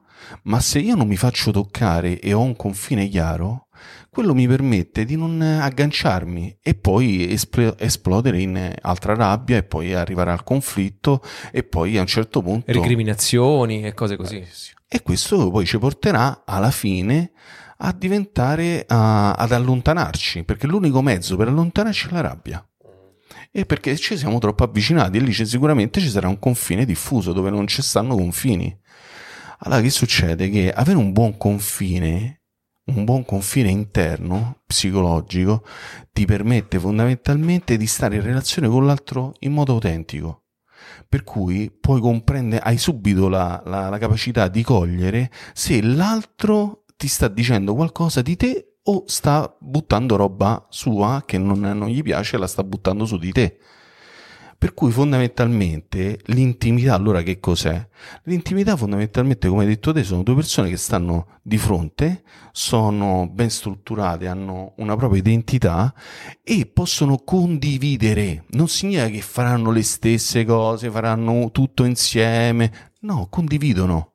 [0.44, 3.66] ma se io non mi faccio toccare e ho un confine chiaro,
[4.08, 9.58] quello mi permette di non eh, agganciarmi e poi espl- esplodere in eh, altra rabbia
[9.58, 11.20] e poi arrivare al conflitto
[11.52, 12.72] e poi a un certo punto...
[12.72, 14.42] Recriminazioni e cose così.
[14.88, 17.32] E questo poi ci porterà alla fine
[17.76, 22.66] a diventare, a- ad allontanarci, perché l'unico mezzo per allontanarci è la rabbia.
[23.56, 27.50] E perché ci siamo troppo avvicinati e lì sicuramente ci sarà un confine diffuso dove
[27.50, 28.76] non ci stanno confini.
[29.60, 30.50] Allora che succede?
[30.50, 32.42] Che avere un buon confine,
[32.86, 35.64] un buon confine interno, psicologico,
[36.10, 40.46] ti permette fondamentalmente di stare in relazione con l'altro in modo autentico.
[41.08, 47.06] Per cui puoi comprendere, hai subito la, la- la capacità di cogliere se l'altro ti
[47.06, 52.36] sta dicendo qualcosa di te o sta buttando roba sua che non, non gli piace
[52.36, 53.58] e la sta buttando su di te.
[54.56, 57.86] Per cui fondamentalmente l'intimità allora che cos'è?
[58.22, 63.50] L'intimità fondamentalmente, come hai detto te, sono due persone che stanno di fronte, sono ben
[63.50, 65.92] strutturate, hanno una propria identità
[66.42, 68.44] e possono condividere.
[68.52, 72.92] Non significa che faranno le stesse cose, faranno tutto insieme.
[73.00, 74.13] No, condividono.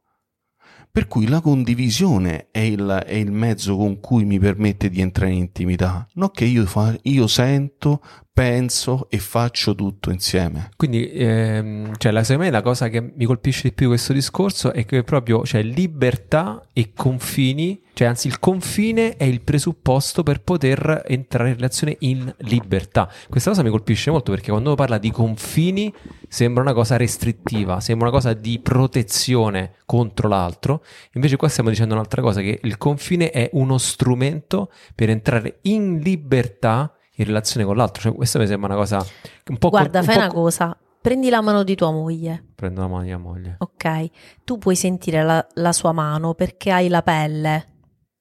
[0.99, 5.31] Per cui la condivisione è il, è il mezzo con cui mi permette di entrare
[5.31, 6.05] in intimità.
[6.15, 8.01] Non che io, fa- io sento,
[8.39, 10.69] penso e faccio tutto insieme.
[10.77, 14.13] Quindi, ehm, cioè, la, secondo me la cosa che mi colpisce di più di questo
[14.13, 20.23] discorso è che proprio c'è libertà e confini, cioè anzi il confine è il presupposto
[20.23, 23.11] per poter entrare in relazione in libertà.
[23.27, 25.93] Questa cosa mi colpisce molto perché quando parla di confini
[26.29, 30.81] sembra una cosa restrittiva, sembra una cosa di protezione contro l'altro,
[31.11, 35.99] invece qua stiamo dicendo un'altra cosa, che il confine è uno strumento per entrare in
[35.99, 38.01] libertà in relazione con l'altro.
[38.01, 39.05] Cioè, questa mi sembra una cosa
[39.49, 40.77] un po' Guarda, un fai po' una cosa.
[41.01, 43.55] Prendi la mano di tua moglie, Prendo la mano di mia moglie.
[43.59, 44.09] ok?
[44.43, 47.65] Tu puoi sentire la, la sua mano perché hai la pelle,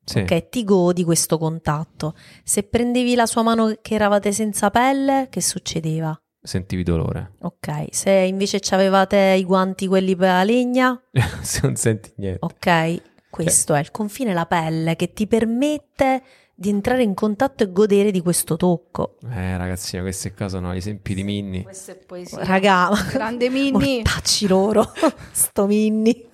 [0.05, 0.21] Sì.
[0.21, 0.49] ok?
[0.49, 2.15] Ti godi questo contatto.
[2.45, 6.17] Se prendevi la sua mano che eravate senza pelle, che succedeva?
[6.41, 7.33] Sentivi dolore.
[7.41, 7.87] Ok.
[7.91, 10.99] Se invece avevate i guanti quelli per la legna,
[11.63, 12.39] non senti niente.
[12.45, 13.03] ok?
[13.29, 16.23] Questo è il confine, la pelle che ti permette
[16.61, 19.15] di entrare in contatto e godere di questo tocco.
[19.31, 21.63] Eh, ragazzino, questi qua sono gli esempi di Minni.
[21.63, 22.43] Questa è poesia.
[22.43, 24.03] Raga, Grande Minni.
[24.03, 24.93] mortacci loro,
[25.31, 26.27] sto Minni.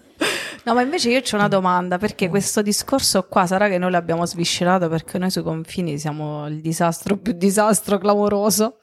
[0.65, 4.25] No, ma invece io ho una domanda, perché questo discorso qua sarà che noi l'abbiamo
[4.25, 8.79] sviscerato perché noi sui confini siamo il disastro più disastro clamoroso.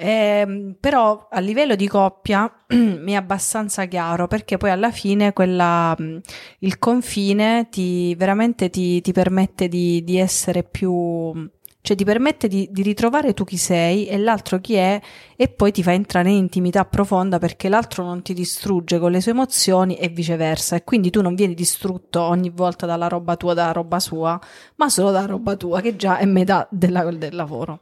[0.00, 5.92] Ehm, però a livello di coppia mi è abbastanza chiaro perché poi alla fine quella,
[5.98, 6.20] mh,
[6.60, 11.32] il confine ti veramente ti, ti permette di, di essere più
[11.80, 15.00] cioè ti permette di, di ritrovare tu chi sei e l'altro chi è
[15.36, 19.20] e poi ti fa entrare in intimità profonda perché l'altro non ti distrugge con le
[19.20, 23.54] sue emozioni e viceversa e quindi tu non vieni distrutto ogni volta dalla roba tua,
[23.54, 24.38] dalla roba sua,
[24.76, 27.80] ma solo dalla roba tua che già è metà della- del lavoro.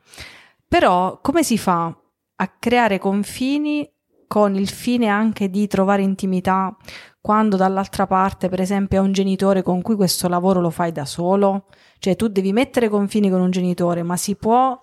[0.69, 1.95] Però come si fa
[2.37, 3.89] a creare confini
[4.29, 6.75] con il fine anche di trovare intimità
[7.21, 11.05] quando dall'altra parte, per esempio, è un genitore con cui questo lavoro lo fai da
[11.05, 11.67] solo?
[11.99, 14.79] Cioè tu devi mettere confini con un genitore, ma si può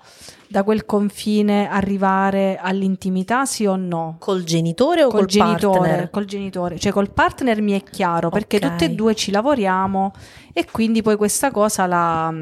[0.49, 4.17] da quel confine arrivare all'intimità, sì o no?
[4.19, 6.09] Col genitore o Col col genitore, partner?
[6.09, 8.61] col genitore, cioè col partner mi è chiaro perché Ok.
[8.69, 10.11] tutte e due ci lavoriamo
[10.51, 12.33] e quindi poi questa cosa la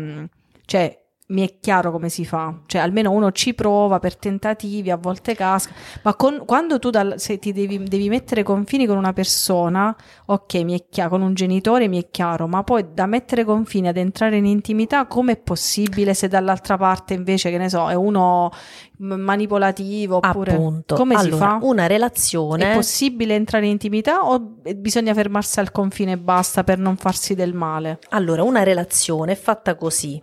[0.65, 1.00] cioè
[1.31, 5.33] mi è chiaro come si fa, cioè almeno uno ci prova per tentativi, a volte
[5.33, 5.71] casca,
[6.03, 10.53] ma con- quando tu dal- se ti devi, devi mettere confini con una persona, ok,
[10.63, 13.97] mi è chiaro, con un genitore mi è chiaro, ma poi da mettere confini ad
[13.97, 18.51] entrare in intimità, com'è possibile se dall'altra parte invece, che ne so, è uno
[18.97, 20.95] manipolativo oppure Appunto.
[20.95, 21.59] come si Allora, fa?
[21.61, 26.77] Una È relazione possibile entrare in intimità o bisogna fermarsi al confine e basta per
[26.77, 27.99] non farsi del male?
[28.09, 30.21] Allora, una relazione è fatta così.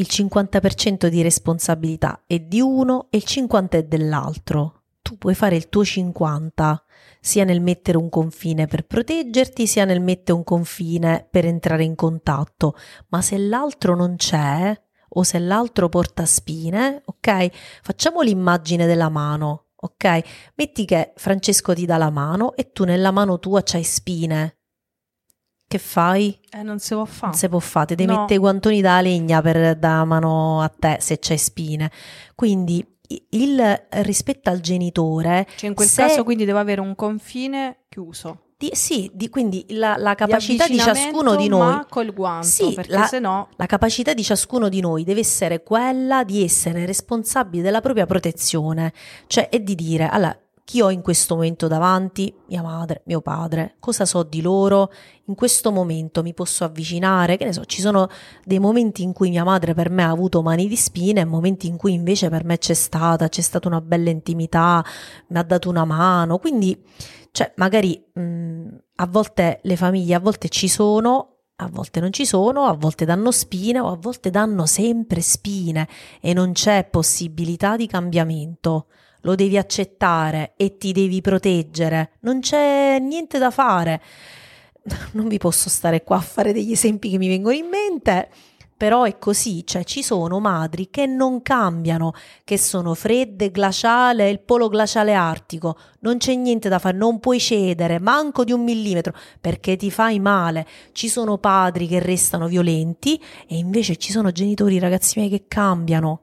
[0.00, 4.84] Il 50% di responsabilità è di uno e il 50% è dell'altro.
[5.02, 6.82] Tu puoi fare il tuo 50,
[7.20, 11.96] sia nel mettere un confine per proteggerti, sia nel mettere un confine per entrare in
[11.96, 12.76] contatto.
[13.08, 14.74] Ma se l'altro non c'è,
[15.06, 17.48] o se l'altro porta spine, ok?
[17.82, 20.20] Facciamo l'immagine della mano, ok?
[20.54, 24.59] Metti che Francesco ti dà la mano e tu nella mano tua c'hai spine.
[25.70, 26.36] Che fai?
[26.50, 27.26] Eh, non si può fare.
[27.30, 28.18] Non si può fare, ti devi No.
[28.18, 31.92] mettere i guantoni da legna per dare mano a te se c'hai spine.
[32.34, 32.84] Quindi
[33.28, 38.46] il rispetto al genitore, Cioè, in quel se- caso quindi devo avere un confine chiuso.
[38.56, 42.72] di- sì, di- quindi la, la capacità di ciascuno di noi, Ma col guanto, Sì,
[42.74, 43.48] perché la- se no...
[43.54, 48.92] la capacità di ciascuno di noi deve essere quella di essere responsabili della propria protezione,
[49.28, 52.34] cioè è di dire, allora, chi ho in questo momento davanti?
[52.48, 54.90] Mia madre, mio padre, cosa so di loro?
[55.26, 57.36] In questo momento mi posso avvicinare?
[57.36, 58.08] Che ne so, ci sono
[58.44, 61.66] dei momenti in cui mia madre per me ha avuto mani di spine e momenti
[61.66, 64.84] in cui invece per me c'è stata, c'è stata una bella intimità,
[65.28, 66.80] mi ha dato una mano, quindi,
[67.32, 72.24] cioè, magari mh, a volte le famiglie, a volte ci sono, a volte non ci
[72.24, 75.88] sono, a volte danno spine o a volte danno sempre spine
[76.20, 78.86] e non c'è possibilità di cambiamento.
[79.22, 82.12] Lo devi accettare e ti devi proteggere.
[82.20, 84.00] Non c'è niente da fare.
[85.12, 88.28] Non vi posso stare qua a fare degli esempi che mi vengono in mente,
[88.80, 92.14] però è così, cioè ci sono madri che non cambiano,
[92.44, 97.38] che sono fredde, glaciale, il polo glaciale artico, non c'è niente da fare, non puoi
[97.38, 100.66] cedere, manco di un millimetro, perché ti fai male.
[100.92, 106.22] Ci sono padri che restano violenti e invece ci sono genitori, ragazzi miei, che cambiano,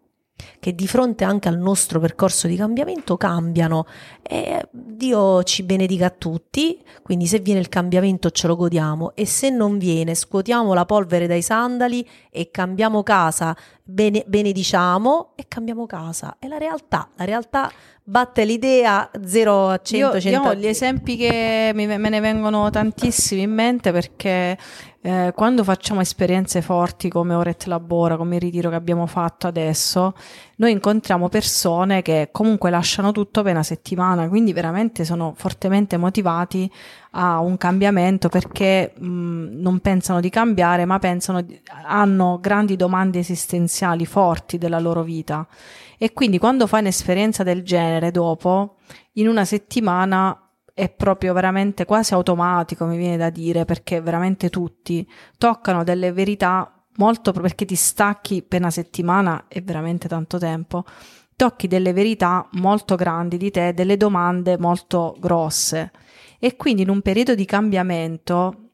[0.59, 3.85] che di fronte anche al nostro percorso di cambiamento cambiano
[4.21, 9.25] e Dio ci benedica a tutti, quindi se viene il cambiamento ce lo godiamo e
[9.25, 15.85] se non viene scuotiamo la polvere dai sandali e cambiamo casa, bene- benediciamo e cambiamo
[15.85, 16.38] casa.
[16.39, 17.71] È la realtà, la realtà
[18.03, 22.19] batte l'idea 0 a 100, Io, 100 io ho gli esempi che mi- me ne
[22.19, 24.57] vengono tantissimi in mente perché
[25.07, 30.13] eh, quando facciamo esperienze forti come Oret Labora, come il ritiro che abbiamo fatto adesso,
[30.57, 36.69] noi incontriamo persone che comunque lasciano tutto per una settimana, quindi veramente sono fortemente motivati
[37.11, 41.45] a un cambiamento perché mh, non pensano di cambiare, ma pensano
[41.85, 45.47] hanno grandi domande esistenziali forti della loro vita.
[45.97, 48.75] E quindi quando fai un'esperienza del genere dopo,
[49.13, 50.46] in una settimana
[50.78, 56.71] è proprio veramente quasi automatico, mi viene da dire, perché veramente tutti toccano delle verità
[56.97, 60.86] molto perché ti stacchi per una settimana è veramente tanto tempo.
[61.36, 65.91] Tocchi delle verità molto grandi di te, delle domande molto grosse.
[66.38, 68.73] E quindi in un periodo di cambiamento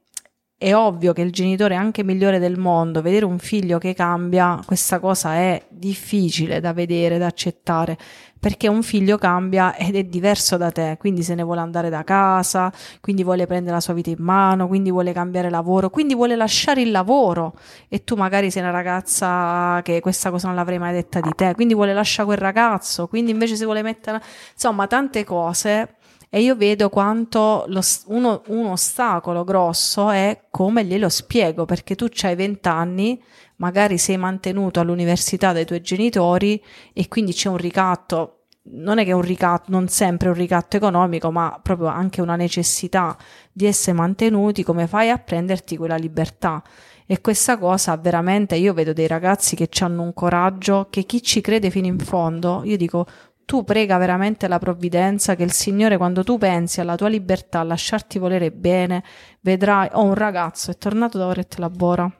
[0.57, 4.99] è ovvio che il genitore anche migliore del mondo, vedere un figlio che cambia, questa
[4.99, 7.97] cosa è difficile da vedere, da accettare,
[8.43, 12.03] perché un figlio cambia ed è diverso da te, quindi se ne vuole andare da
[12.03, 12.69] casa,
[12.99, 16.81] quindi vuole prendere la sua vita in mano, quindi vuole cambiare lavoro, quindi vuole lasciare
[16.81, 17.53] il lavoro.
[17.87, 21.53] E tu magari sei una ragazza che questa cosa non l'avrei mai detta di te,
[21.55, 24.21] quindi vuole lasciare quel ragazzo, quindi invece si vuole mettere,
[24.51, 25.95] insomma, tante cose.
[26.29, 32.07] E io vedo quanto lo uno, un ostacolo grosso è come glielo spiego, perché tu
[32.23, 33.23] hai 20 anni,
[33.63, 36.61] magari sei mantenuto all'università dai tuoi genitori
[36.91, 40.75] e quindi c'è un ricatto, non è che è un ricatto, non sempre un ricatto
[40.75, 43.17] economico, ma proprio anche una necessità
[43.53, 46.61] di essere mantenuti, come fai a prenderti quella libertà?
[47.05, 51.39] E questa cosa veramente io vedo dei ragazzi che hanno un coraggio che chi ci
[51.39, 53.05] crede fino in fondo, io dico
[53.45, 57.63] tu prega veramente la provvidenza che il Signore quando tu pensi alla tua libertà, a
[57.63, 59.03] lasciarti volere bene,
[59.39, 62.11] vedrai, ho un ragazzo, è tornato da Oret Labora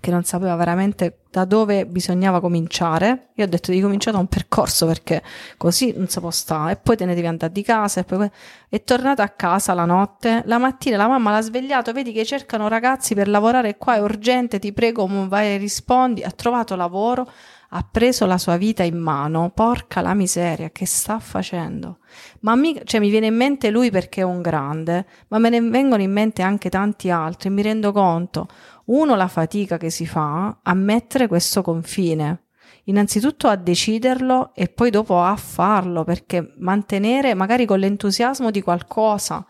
[0.00, 3.30] che non sapeva veramente da dove bisognava cominciare.
[3.34, 5.22] Io ho detto di cominciare da un percorso perché
[5.56, 6.72] così non si può stare.
[6.72, 8.00] E poi te ne devi andare di casa.
[8.00, 8.30] E poi
[8.68, 10.42] è tornato a casa la notte.
[10.46, 11.92] La mattina la mamma l'ha svegliato.
[11.92, 13.96] Vedi che cercano ragazzi per lavorare qua.
[13.96, 14.58] È urgente.
[14.58, 16.22] Ti prego, vai e rispondi.
[16.22, 17.28] Ha trovato lavoro.
[17.70, 19.50] Ha preso la sua vita in mano.
[19.50, 21.98] Porca la miseria, che sta facendo?
[22.40, 25.60] Ma mica- cioè, mi viene in mente lui perché è un grande, ma me ne
[25.60, 27.50] vengono in mente anche tanti altri.
[27.50, 28.46] Mi rendo conto
[28.86, 32.44] uno la fatica che si fa a mettere questo confine.
[32.84, 39.44] Innanzitutto a deciderlo e poi dopo a farlo, perché mantenere magari con l'entusiasmo di qualcosa,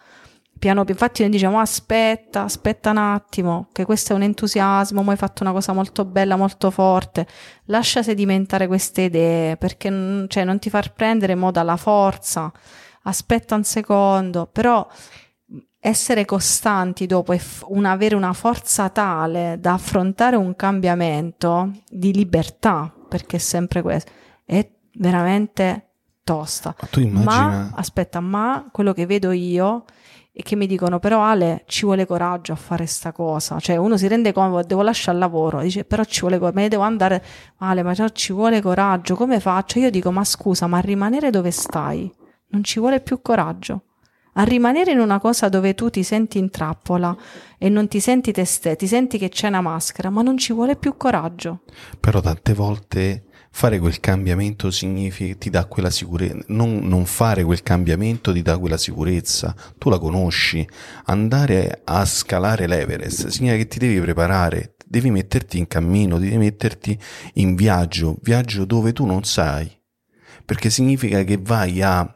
[0.58, 5.12] piano piano, infatti noi diciamo aspetta, aspetta un attimo, che questo è un entusiasmo, ma
[5.12, 7.26] hai fatto una cosa molto bella, molto forte,
[7.66, 9.90] lascia sedimentare queste idee, perché
[10.28, 12.50] cioè, non ti far prendere mo dalla forza,
[13.02, 14.86] aspetta un secondo, però
[15.88, 22.12] essere costanti dopo e f- un- avere una forza tale da affrontare un cambiamento di
[22.12, 24.10] libertà, perché è sempre questo,
[24.44, 25.90] è veramente
[26.24, 26.74] tosta.
[26.80, 27.48] Ma tu immagina...
[27.48, 29.84] Ma aspetta, ma quello che vedo io
[30.32, 33.96] è che mi dicono però Ale ci vuole coraggio a fare sta cosa, cioè uno
[33.96, 36.82] si rende conto, devo lasciare il lavoro, dice però ci vuole coraggio, me ne devo
[36.82, 37.22] andare,
[37.58, 39.78] Ale ma ci vuole coraggio, come faccio?
[39.78, 42.12] Io dico ma scusa, ma rimanere dove stai?
[42.48, 43.82] Non ci vuole più coraggio.
[44.38, 47.16] A rimanere in una cosa dove tu ti senti in trappola
[47.56, 50.52] e non ti senti te stesso, ti senti che c'è una maschera, ma non ci
[50.52, 51.62] vuole più coraggio.
[51.98, 56.44] Però tante volte fare quel cambiamento significa ti dà quella sicurezza.
[56.48, 59.54] Non, non fare quel cambiamento ti dà quella sicurezza.
[59.78, 60.68] Tu la conosci.
[61.06, 66.98] Andare a scalare l'Everest significa che ti devi preparare, devi metterti in cammino, devi metterti
[67.34, 69.72] in viaggio, viaggio dove tu non sai.
[70.44, 72.14] Perché significa che vai a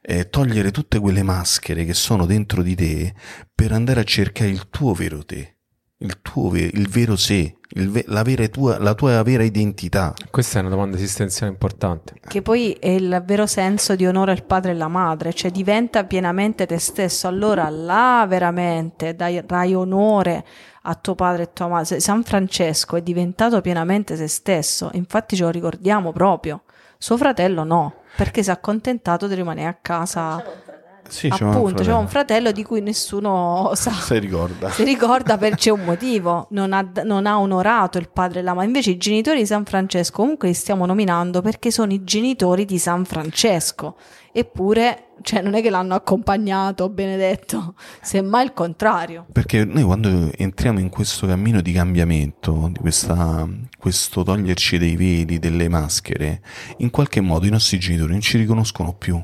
[0.00, 3.14] eh, togliere tutte quelle maschere che sono dentro di te
[3.54, 5.56] per andare a cercare il tuo vero te,
[5.98, 10.14] il tuo ve- il vero sé, il ve- la, vera tua, la tua vera identità.
[10.30, 12.14] Questa è una domanda esistenziale importante.
[12.26, 16.04] Che poi è il vero senso di onore al padre e alla madre, cioè diventa
[16.04, 17.28] pienamente te stesso.
[17.28, 20.44] Allora là veramente dai, dai onore
[20.82, 22.00] a tuo padre e tua madre.
[22.00, 26.62] San Francesco è diventato pienamente se stesso, infatti ce lo ricordiamo proprio.
[26.98, 30.71] Suo fratello no, perché si è accontentato di rimanere a casa.
[31.08, 31.98] Sì, un Appunto, c'è fratello.
[31.98, 33.90] un fratello di cui nessuno sa.
[33.92, 34.70] Si ricorda.
[34.70, 38.52] Si ricorda per c'è un motivo, non ha, non ha onorato il padre e la
[38.54, 38.66] madre.
[38.66, 42.78] Invece i genitori di San Francesco comunque li stiamo nominando perché sono i genitori di
[42.78, 43.96] San Francesco.
[44.34, 49.26] Eppure, cioè, non è che l'hanno accompagnato, benedetto, semmai il contrario.
[49.30, 53.46] Perché noi quando entriamo in questo cammino di cambiamento, di questa,
[53.78, 56.40] questo toglierci dei veli, delle maschere,
[56.78, 59.22] in qualche modo i nostri genitori non ci riconoscono più.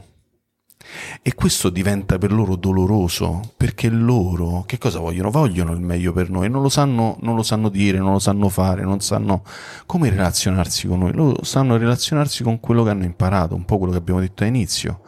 [1.23, 5.31] E questo diventa per loro doloroso, perché loro che cosa vogliono?
[5.31, 8.49] Vogliono il meglio per noi, non lo sanno, non lo sanno dire, non lo sanno
[8.49, 9.43] fare, non sanno
[9.87, 13.93] come relazionarsi con noi, loro sanno relazionarsi con quello che hanno imparato, un po' quello
[13.93, 15.01] che abbiamo detto all'inizio.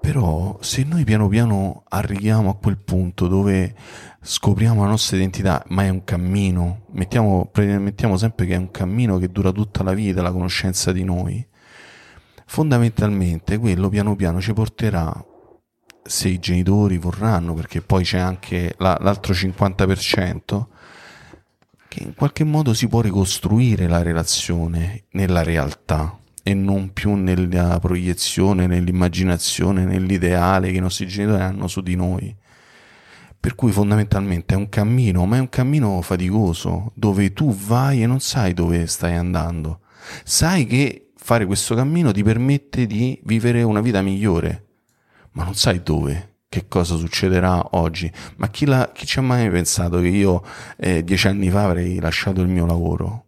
[0.00, 3.72] Però se noi piano piano arriviamo a quel punto dove
[4.20, 9.18] scopriamo la nostra identità, ma è un cammino, mettiamo, mettiamo sempre che è un cammino
[9.18, 11.46] che dura tutta la vita, la conoscenza di noi,
[12.52, 15.24] fondamentalmente quello piano piano ci porterà
[16.02, 20.66] se i genitori vorranno, perché poi c'è anche la, l'altro 50%,
[21.88, 27.78] che in qualche modo si può ricostruire la relazione nella realtà e non più nella
[27.80, 32.36] proiezione, nell'immaginazione, nell'ideale che i nostri genitori hanno su di noi.
[33.40, 38.06] Per cui fondamentalmente è un cammino, ma è un cammino faticoso, dove tu vai e
[38.06, 39.80] non sai dove stai andando.
[40.22, 44.64] Sai che fare questo cammino ti permette di vivere una vita migliore,
[45.32, 48.10] ma non sai dove, che cosa succederà oggi.
[48.36, 50.42] Ma chi, la, chi ci ha mai pensato che io
[50.76, 53.26] eh, dieci anni fa avrei lasciato il mio lavoro?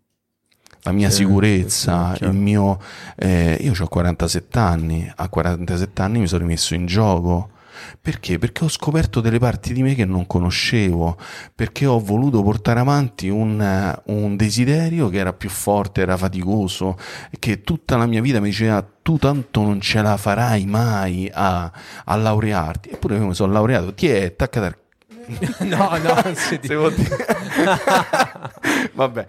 [0.82, 2.24] La mia Sì, sicurezza, sì, certo.
[2.24, 2.78] il mio...
[3.16, 7.50] eh, io ho 47 anni, a 47 anni mi sono rimesso in gioco.
[8.00, 8.38] Perché?
[8.38, 11.16] Perché ho scoperto delle parti di me che non conoscevo,
[11.54, 16.98] perché ho voluto portare avanti un, un desiderio che era più forte, era faticoso,
[17.38, 21.70] che tutta la mia vita mi diceva tu tanto non ce la farai mai a,
[22.04, 22.90] a laurearti.
[22.90, 24.76] Eppure io mi sono laureato, ti è, attacca al
[25.60, 27.16] no, no, non si se vuol dire.
[28.94, 29.26] Vabbè,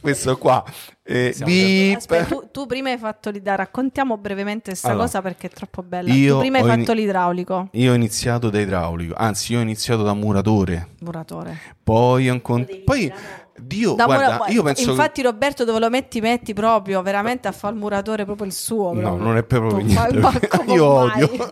[0.00, 0.62] questo qua.
[1.02, 1.96] Eh, beep.
[1.96, 5.82] Aspetta, tu, tu prima hai fatto l'idraulico, raccontiamo brevemente questa Allora, cosa perché è troppo
[5.82, 6.12] bella.
[6.12, 9.62] io tu prima hai fatto ini- l'idraulico, Io ho iniziato da idraulico, anzi, io ho
[9.62, 10.88] iniziato da muratore.
[11.00, 11.58] muratore.
[11.82, 13.12] Poi ho incont- Poi,
[13.60, 14.84] Dio, Da guarda, mura- io penso.
[14.84, 18.52] che- Infatti, Roberto, dove lo metti, metti proprio veramente a fare il muratore proprio il
[18.52, 18.92] suo.
[18.92, 19.24] No, proprio.
[19.24, 20.48] non è proprio Ma- niente.
[20.48, 21.50] come Io odio.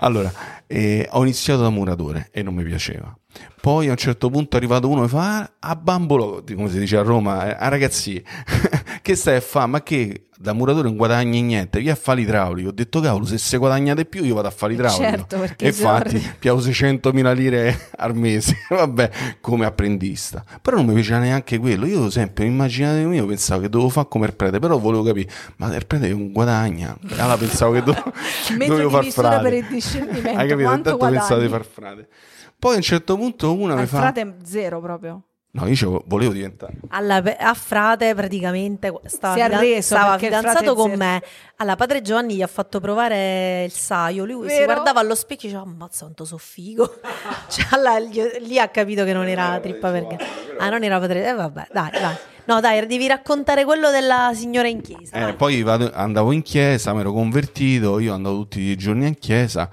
[0.00, 0.32] Allora,
[0.66, 3.14] eh, ho iniziato da muratore e non mi piaceva.
[3.60, 6.78] Poi a un certo punto è arrivato uno e fa "Ah, a bambolo, come si
[6.78, 8.22] dice a Roma, eh, ah, ragazzi,
[9.02, 9.66] che stai a fare?
[9.66, 12.68] Ma che da muratore non guadagni niente, via a fare l'idraulico.
[12.68, 15.02] Ho detto cavolo, se se guadagnate più io vado a fare l'idraulico.
[15.02, 19.10] Certo, perché e infatti piavo 600.000 lire al mese, vabbè,
[19.40, 20.44] come apprendista.
[20.62, 21.86] Però non mi piaceva neanche quello.
[21.86, 25.74] Io sempre immaginato mio pensavo che dovevo fare come il prete, però volevo capire, ma
[25.74, 26.96] il prete non guadagna.
[27.16, 28.12] Allora pensavo che do-
[28.56, 29.42] dovevo di far frate.
[29.42, 30.72] per il discernimento, Hai capito?
[30.72, 32.08] Intanto pensavo di far frate.
[32.56, 33.98] Poi a un certo punto una Ma mi fa...
[33.98, 35.22] frate zero proprio.
[35.58, 36.74] No, io volevo diventare...
[36.88, 41.22] Alla- a frate praticamente stava, Si arreso stava fidanzato con me.
[41.56, 44.24] Allora, padre Giovanni gli ha fatto provare il saio.
[44.24, 44.64] Lui si Vero?
[44.72, 47.00] guardava allo specchio e diceva: Ammazza, quanto so figo.
[47.50, 50.16] cioè, allora, gli- lì ha capito che non era trippa perché.
[50.58, 51.28] Ah, non era padre.
[51.28, 52.16] Eh, vabbè, dai, dai.
[52.44, 55.28] No, dai, devi raccontare quello della signora in chiesa.
[55.28, 59.18] Eh, poi vado- andavo in chiesa, mi ero convertito, io andavo tutti i giorni in
[59.18, 59.68] chiesa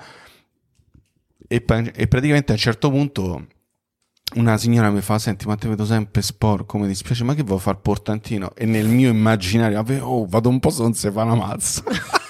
[1.48, 1.64] e,
[1.96, 3.46] e praticamente a un certo punto
[4.36, 7.60] una signora mi fa, senti ma ti vedo sempre sporco, mi dispiace, ma che vuoi
[7.60, 8.52] fare il portantino?
[8.56, 11.84] E nel mio immaginario, "Vabbè, oh, vado un po' se non si fa una mazza.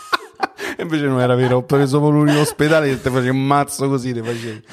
[0.78, 3.88] E Invece non era vero, ho preso proprio in ospedale e ti facevi un mazzo
[3.88, 4.64] così, ti facevi.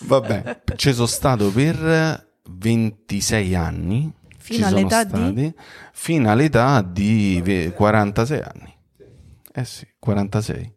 [0.00, 4.12] Vabbè, ci sono stato per 26 anni.
[4.36, 5.54] Fino all'età di?
[5.94, 8.74] Fino all'età di ve- 46 anni.
[9.54, 10.74] Eh sì, 46.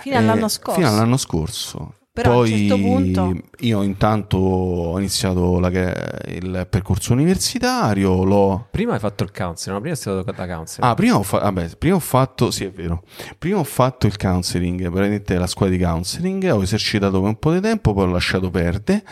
[0.00, 0.80] Fino all'anno Eh, scorso.
[0.80, 1.94] Fino all'anno scorso.
[2.16, 8.68] Però a un Poi certo punto- io intanto ho iniziato la- il percorso universitario, l'ho
[8.70, 9.80] Prima hai fatto il counseling, no?
[9.80, 10.90] prima sei stato da counseling.
[10.90, 13.02] Ah, prima ho, fa- vabbè, prima ho fatto, sì è vero,
[13.38, 17.52] prima ho fatto il counseling, praticamente la scuola di counseling, ho esercitato per un po'
[17.52, 19.02] di tempo, poi ho lasciato perdere,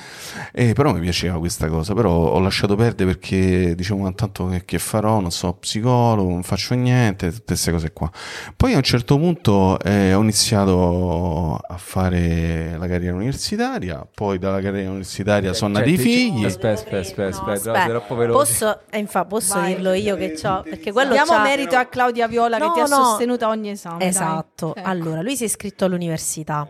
[0.52, 4.64] eh, però mi piaceva questa cosa, però ho lasciato perdere perché dicevo, ma tanto che,
[4.64, 8.10] che farò, non so, psicologo, non faccio niente, tutte queste cose qua.
[8.56, 14.60] Poi a un certo punto eh, ho iniziato a fare la carriera universitaria, poi dalla
[14.60, 16.44] carriera universitaria sono nati i Cioè, figli.
[16.44, 18.38] Aspetta, aspetta, aspetta, aspetta, troppo veloce.
[18.52, 19.74] Posso, eh, infa- posso Vai.
[19.74, 22.80] dirlo io che c'ho, perché quello Diamo c'ha- merito a Claudia Viola No, che ti
[22.92, 23.04] ha no.
[23.04, 24.06] sostenuto ogni esame.
[24.06, 24.74] Esatto.
[24.74, 24.88] Ecco.
[24.88, 26.68] Allora, lui si è iscritto all'università.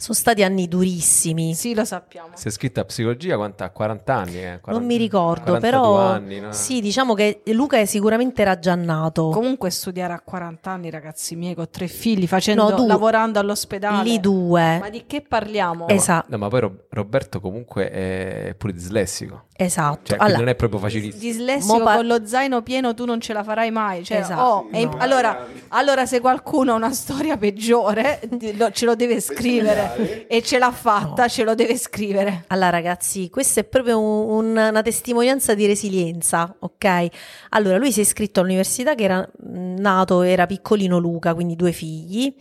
[0.00, 1.52] Sono stati anni durissimi.
[1.52, 2.30] Sì, lo sappiamo.
[2.32, 3.64] Sei iscritta a psicologia quanto?
[3.64, 4.36] A 40 anni?
[4.42, 4.58] Eh?
[4.60, 6.52] 40 Non mi ricordo, 42 però anni, no?
[6.52, 9.28] sì, diciamo che Luca è sicuramente era già nato.
[9.28, 14.02] Comunque studiare a 40 anni, ragazzi miei, con tre figli, facendo, No, tu- lavorando all'ospedale.
[14.08, 14.78] Lì due.
[14.78, 15.86] Ma di che parliamo?
[15.88, 19.48] Esatto, No, ma poi Ro- Roberto comunque è pure dislessico.
[19.64, 20.00] Esatto.
[20.04, 21.20] Cioè, Allora, non è proprio facilissimo.
[21.22, 24.04] Dislessico Mo pa- con lo zaino pieno tu non ce la farai mai.
[24.04, 25.00] Cioè, Esatto, oh, è imp- no.
[25.02, 28.20] allora, allora, se qualcuno ha una storia peggiore,
[28.56, 32.44] lo- ce lo deve scrivere e ce l'ha fatta, ce lo deve scrivere.
[32.48, 37.06] Allora ragazzi, questa è proprio un- una testimonianza di resilienza, ok?
[37.50, 41.72] Allora, lui si è iscritto all'università che era mh, nato, era piccolino Luca, quindi due
[41.72, 42.34] figli.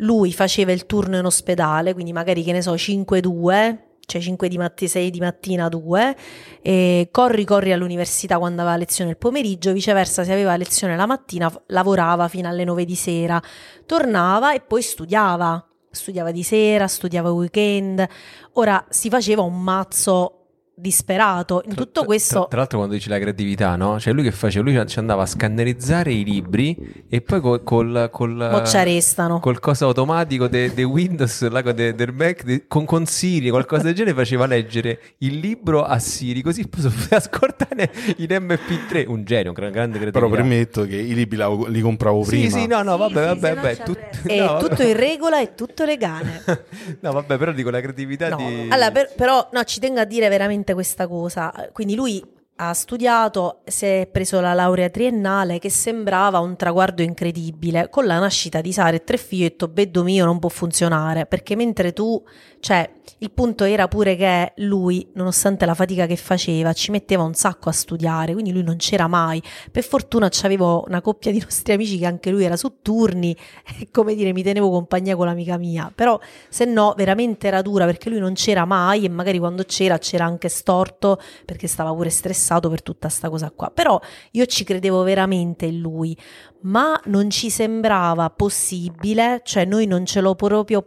[0.00, 3.78] lui faceva il turno in ospedale, quindi magari che ne so 5-2,
[4.08, 6.16] cioè 5 di mattina, 6 di mattina, 2,
[6.62, 11.52] e corri corri all'università quando aveva lezione il pomeriggio, viceversa se aveva lezione la mattina
[11.66, 13.40] lavorava fino alle 9 di sera,
[13.84, 18.06] tornava e poi studiava, studiava di sera, studiava weekend,
[18.54, 20.37] ora si faceva un mazzo
[20.78, 21.62] disperato.
[21.66, 22.40] In tutto questo.
[22.40, 23.98] Tra, tra, l'altro, quando dici la creatività, no?
[23.98, 24.70] Cioè, lui che faceva?
[24.70, 27.62] Lui ci andava a scannerizzare i libri e poi col.
[27.62, 29.40] col, col Mocciarestano.
[29.40, 33.82] Col cosa automatico del de Windows, là, de, del Mac, de, con, con Siri, qualcosa
[33.84, 39.08] del genere, faceva leggere il libro a Siri, così poteva scortare in MP3.
[39.08, 40.10] Un genio, un grande creatività.
[40.10, 42.44] Però premetto che i libri la, li compravo prima.
[42.44, 43.76] Sì, sì, no, no, vabbè, sì, vabbè, vabbè.
[43.78, 46.42] Tut, è no, tutto in regola, è tutto legale.
[47.00, 48.36] no, vabbè, però dico la creatività no.
[48.36, 48.68] di.
[48.68, 51.52] Allora, per, però, no, ci tengo a dire veramente questa cosa.
[51.72, 52.22] Quindi lui
[52.60, 57.88] ha studiato, si è preso la laurea triennale che sembrava un traguardo incredibile.
[57.88, 61.26] Con la nascita di Sara e tre figli, ho detto, beddo mio, non può funzionare.
[61.26, 62.20] Perché mentre tu,
[62.58, 67.34] cioè, il punto era pure che lui, nonostante la fatica che faceva, ci metteva un
[67.34, 69.40] sacco a studiare, quindi lui non c'era mai.
[69.70, 73.36] Per fortuna c'avevo una coppia di nostri amici che anche lui era su turni
[73.78, 77.84] e come dire mi tenevo compagnia con l'amica mia, però se no veramente era dura
[77.84, 82.10] perché lui non c'era mai e magari quando c'era c'era anche storto perché stava pure
[82.10, 83.70] stressato per tutta sta cosa qua.
[83.70, 84.00] Però
[84.32, 86.16] io ci credevo veramente in lui,
[86.62, 90.86] ma non ci sembrava possibile, cioè noi non ce l'ho proprio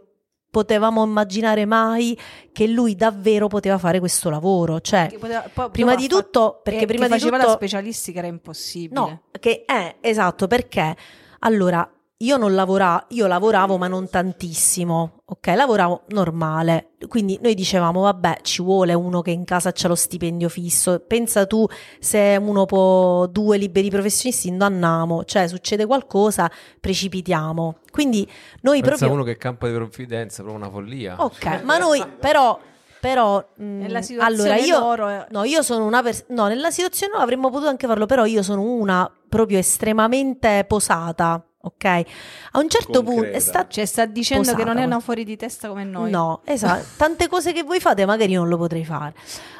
[0.52, 2.16] potevamo immaginare mai
[2.52, 4.80] che lui davvero poteva fare questo lavoro.
[4.80, 9.00] Cioè, poteva, poi, prima di tutto, perché prima di tutto, la specialistica era impossibile.
[9.00, 10.94] No, che è esatto, perché
[11.40, 11.90] allora
[12.22, 15.46] io non lavoravo, io lavoravo ma non tantissimo, ok?
[15.48, 20.48] Lavoravo normale, quindi noi dicevamo vabbè ci vuole uno che in casa c'ha lo stipendio
[20.48, 21.66] fisso, pensa tu
[21.98, 26.50] se uno può due liberi professionisti indanniamo, cioè succede qualcosa
[26.80, 28.28] precipitiamo, quindi
[28.62, 29.12] noi pensa proprio...
[29.12, 31.16] uno che campo di provvidenza, proprio una follia.
[31.18, 32.58] Ok, ma noi però
[33.00, 33.86] però mh,
[34.20, 35.26] allora io, loro...
[35.30, 38.44] no, io sono una persona no, nella situazione no, avremmo potuto anche farlo, però io
[38.44, 41.84] sono una proprio estremamente posata ok?
[41.84, 45.36] A un certo punto sta, cioè, sta dicendo posata, che non è una fuori di
[45.36, 46.10] testa come noi.
[46.10, 46.84] No, esatto.
[46.96, 49.14] Tante cose che voi fate magari non lo potrei fare.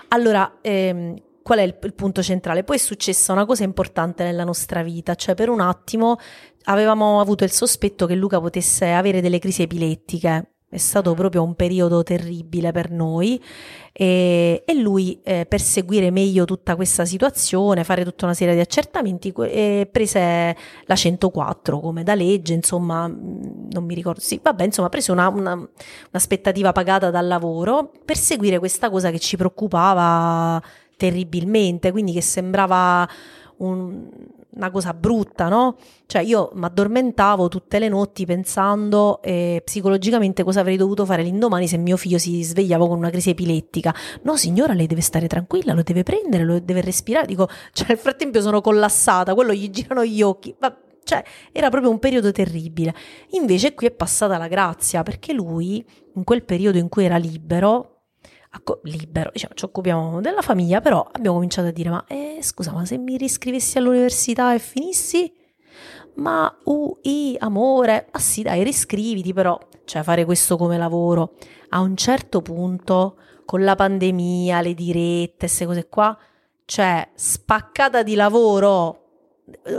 [0.08, 2.64] Allora, ehm, qual è il, il, punto centrale?
[2.64, 6.18] Poi è successa una cosa importante nella nostra vita, cioè per un attimo
[6.64, 11.54] avevamo avuto il sospetto che Luca potesse avere delle crisi epilettiche è stato proprio un
[11.54, 13.38] periodo terribile per noi
[13.92, 18.60] e, e lui eh, per seguire meglio tutta questa situazione, fare tutta una serie di
[18.60, 20.56] accertamenti, eh, prese
[20.86, 25.28] la 104 come da legge, insomma, mm, non mi ricordo, sì, vabbè, insomma, prese una,
[25.28, 30.62] una, un'aspettativa pagata dal lavoro per seguire questa cosa che ci preoccupava
[30.96, 33.06] terribilmente, quindi che sembrava
[33.58, 34.08] un,
[34.54, 35.76] una cosa brutta, no?
[36.06, 41.66] Cioè io mi addormentavo tutte le notti pensando eh, psicologicamente cosa avrei dovuto fare l'indomani
[41.66, 43.94] se mio figlio si svegliava con una crisi epilettica.
[44.22, 47.26] No signora, lei deve stare tranquilla, lo deve prendere, lo deve respirare.
[47.26, 50.54] Dico, cioè nel frattempo sono collassata, quello gli girano gli occhi.
[50.58, 52.94] Ma, cioè era proprio un periodo terribile.
[53.30, 55.84] Invece qui è passata la grazia perché lui
[56.14, 57.91] in quel periodo in cui era libero
[58.82, 62.84] libero, diciamo, ci occupiamo della famiglia, però abbiamo cominciato a dire, ma eh, scusa, ma
[62.84, 65.32] se mi riscrivessi all'università e finissi?
[66.14, 71.34] Ma ui, amore, ah sì dai, riscriviti però, cioè fare questo come lavoro.
[71.70, 76.16] A un certo punto, con la pandemia, le dirette, queste cose qua,
[76.66, 79.01] cioè spaccata di lavoro,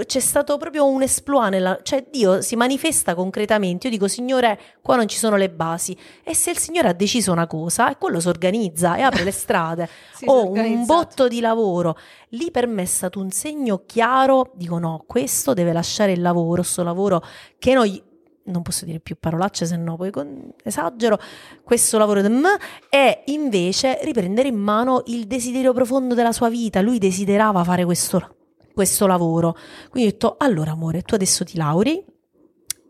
[0.05, 3.87] c'è stato proprio un esploit nella, cioè Dio si manifesta concretamente.
[3.87, 5.97] Io dico, Signore, qua non ci sono le basi.
[6.23, 9.31] E se il Signore ha deciso una cosa, e quello si organizza e apre le
[9.31, 9.87] strade.
[10.25, 11.97] o un botto di lavoro.
[12.29, 14.51] Lì per me è stato un segno chiaro.
[14.55, 17.23] Dico, no, questo deve lasciare il lavoro, questo lavoro
[17.57, 18.01] che noi
[18.45, 21.17] non posso dire più parolacce se no poi con, esagero,
[21.63, 22.57] questo lavoro di me
[22.89, 26.81] e invece riprendere in mano il desiderio profondo della sua vita.
[26.81, 28.19] Lui desiderava fare questo
[28.73, 29.55] questo lavoro.
[29.89, 32.03] Quindi ho detto, allora amore, tu adesso ti lauri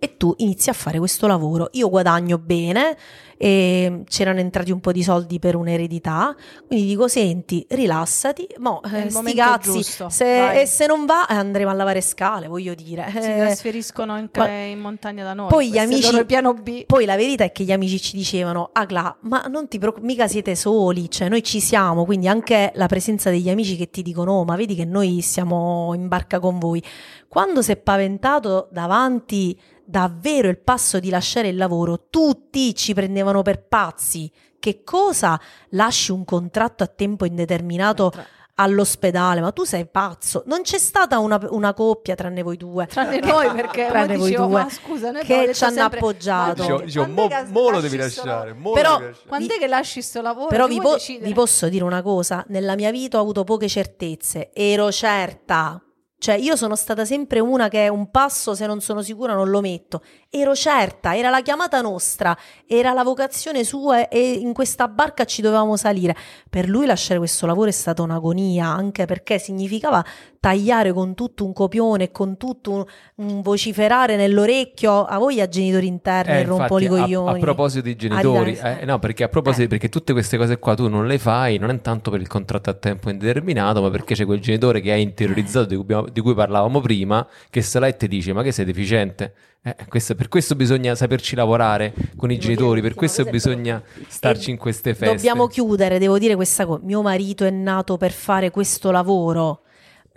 [0.03, 1.69] e tu inizi a fare questo lavoro.
[1.71, 2.97] Io guadagno bene
[3.37, 6.35] e c'erano entrati un po' di soldi per un'eredità,
[6.67, 11.69] quindi dico senti, rilassati, mo, eh, sti cazzi, se, e se non va eh, andremo
[11.69, 13.07] a lavare scale, voglio dire.
[13.11, 15.47] Si eh, trasferiscono anche ma, in montagna da noi.
[15.47, 16.85] Poi gli amici, piano B.
[16.85, 20.27] Poi la verità è che gli amici ci dicevano, Agla, ma non ti preoccupare, mica
[20.27, 24.33] siete soli, cioè noi ci siamo, quindi anche la presenza degli amici che ti dicono,
[24.33, 26.83] oh, ma vedi che noi siamo in barca con voi.
[27.29, 33.41] Quando si è paventato davanti davvero il passo di lasciare il lavoro, tutti ci prendevano
[33.41, 34.31] per pazzi.
[34.59, 38.11] Che cosa lasci un contratto a tempo indeterminato
[38.55, 40.43] all'ospedale, ma tu sei pazzo.
[40.45, 42.85] Non c'è stata una, una coppia tranne voi due.
[42.85, 46.81] Tranne noi perché Tranne voi dicevo, due, ma scusa, noi che ci hanno sempre, appoggiato.
[46.83, 48.53] Dicevo, mo, che mo lo devi lasciare.
[48.53, 49.01] mo Però-.
[49.27, 50.47] Quando è che lasci sto lavoro?
[50.47, 53.67] Però Che vi, po- vi posso dire una cosa, nella mia vita ho avuto poche
[53.67, 55.81] certezze, ero certa,
[56.23, 59.59] cioè io sono stata sempre una che un passo se non sono sicura non lo
[59.59, 60.01] metto,
[60.35, 65.43] ero certa, era la chiamata nostra, era la vocazione sua e in questa barca ci
[65.43, 66.15] dovevamo salire.
[66.49, 70.03] Per lui lasciare questo lavoro è stata un'agonia, anche perché significava
[70.39, 72.83] tagliare con tutto un copione, con tutto un,
[73.17, 77.37] un vociferare nell'orecchio a voi a genitori interni, Eh, rompo i infatti, a- coglioni.
[77.37, 79.67] A, proposito di genitori, eh, no, perché a proposito, Eh.
[79.67, 82.71] perché tutte queste cose qua tu non le fai, non è tanto per il contratto
[82.71, 86.33] a tempo indeterminato, ma perché c'è quel genitore che hai interiorizzato di cui, di cui
[86.33, 89.33] parlavamo prima, che sta là e ti dice: Ma che sei deficiente?
[89.65, 94.49] Eh, questo- per questo bisogna saperci lavorare con i Devo genitori, per questo bisogna starci
[94.49, 95.15] in queste feste.
[95.15, 96.81] Dobbiamo chiudere, devo dire questa cosa.
[96.83, 99.61] Mio marito è nato per fare questo lavoro.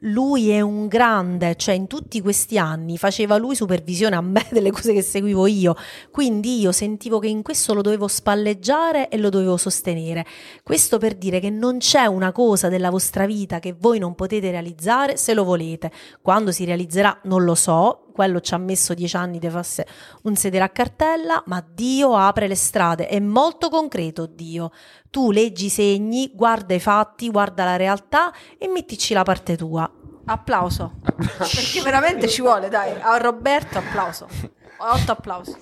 [0.00, 4.70] Lui è un grande, cioè in tutti questi anni faceva lui supervisione a me delle
[4.72, 5.74] cose che seguivo io,
[6.10, 10.26] quindi io sentivo che in questo lo dovevo spalleggiare e lo dovevo sostenere.
[10.62, 14.50] Questo per dire che non c'è una cosa della vostra vita che voi non potete
[14.50, 15.90] realizzare se lo volete.
[16.20, 19.84] Quando si realizzerà non lo so, quello ci ha messo dieci anni di farsi
[20.22, 24.70] un sedere a cartella, ma Dio apre le strade, è molto concreto Dio.
[25.10, 29.88] Tu leggi i segni, guarda i fatti, guarda la realtà e mettici la parte tua.
[30.28, 30.94] Applauso.
[31.38, 32.92] Perché veramente ci vuole, dai.
[33.00, 34.26] A Roberto applauso.
[34.78, 35.54] Otto applausi.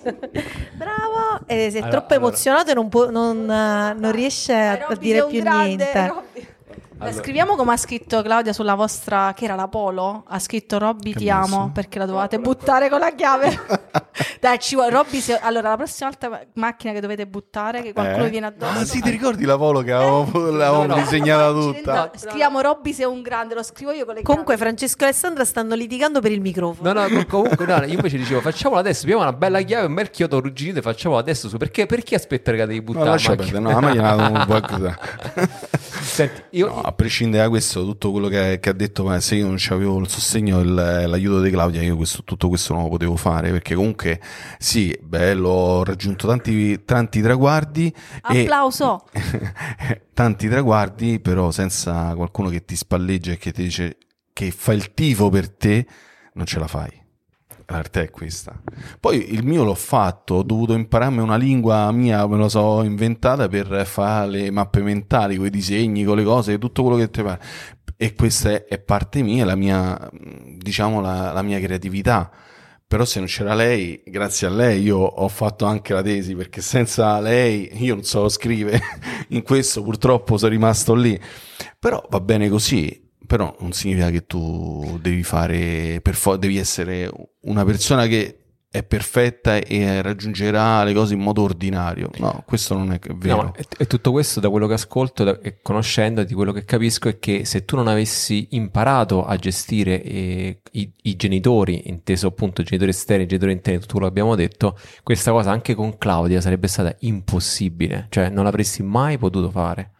[0.73, 4.87] Bravo, e sei Allora- troppo allora- emozionato e non, può- non, eh, non riesce a,
[4.89, 6.07] a dire più grande, niente.
[6.07, 6.54] Robby.
[6.97, 10.79] Eh, Allora- Scriviamo come ha scritto Claudia sulla vostra, che era la Polo, ha scritto
[10.79, 13.59] Robby Che ti amo perché la dovevate buttare con la chiave.
[14.41, 18.27] Dai, ci vuole Robby, se- allora la prossima volta macchina che dovete buttare che qualcuno
[18.27, 18.31] Eh?
[18.31, 18.79] viene addosso.
[18.79, 20.95] Ah, sì, ti ricordi la polo che avevamo, l'avevamo no.
[20.95, 22.11] disegnata No, tutta?
[22.15, 24.69] Scriviamo Robby sei un grande, lo scrivo io con le Comunque chiavi.
[24.71, 26.93] Francesco e Alessandra stanno litigando per il microfono.
[26.93, 29.95] No, no, com- comunque no, io invece dicevo facciamolo adesso, abbiamo una bella chiave, un
[29.95, 31.57] bel chiodo arrugginito e facciamolo adesso su.
[31.57, 34.39] Perché, perché aspettare che devi No, buttare lascia la perdere, no, a me gliela do
[34.39, 34.53] un po'.
[36.05, 39.37] Senti, io, No, a prescindere da questo, tutto quello che, che ha detto, ma se
[39.37, 42.89] io non avevo il sostegno e l'aiuto di Claudia, io questo- tutto questo non lo
[42.91, 44.21] potevo fare, perché comunque
[44.59, 47.95] sì, bello, ho raggiunto tanti, tanti traguardi.
[48.31, 49.05] e- Applauso.
[50.13, 53.97] tanti traguardi, però senza qualcuno che ti spalleggia e che ti dice
[54.33, 55.87] che fa il tifo per te,
[56.35, 57.03] non ce la fai.
[57.67, 58.61] La realtà è questa.
[59.01, 63.49] Poi il mio l'ho fatto, ho dovuto impararmi una lingua mia, me lo so inventata
[63.49, 67.23] per fare le mappe mentali, con i disegni, con le cose, tutto quello che ti
[67.23, 67.41] pare.
[67.97, 70.11] E questa è, è parte mia, la mia,
[70.59, 72.31] diciamo, la, la mia creatività.
[72.87, 76.61] Però se non c'era lei, grazie a lei io ho fatto anche la tesi, perché
[76.61, 78.81] senza lei io non so scrivere.
[79.31, 81.19] In questo purtroppo sono rimasto lì.
[81.79, 83.04] Però va bene così.
[83.27, 87.11] Però non significa che tu devi fare, per fo- devi essere
[87.43, 88.45] una persona che
[88.75, 92.11] è perfetta e raggiungerà le cose in modo ordinario.
[92.19, 93.43] No, questo non è vero.
[93.43, 97.09] No, e, tutto questo da quello che ascolto da- e conoscendo di quello che capisco
[97.09, 102.65] è che se tu non avessi imparato a gestire eh, i, i genitori, inteso appunto
[102.65, 106.67] genitori esterni, genitori interni, tutto quello che abbiamo detto, questa cosa anche con Claudia sarebbe
[106.67, 109.93] stata impossibile, cioè non l'avresti mai potuto fare.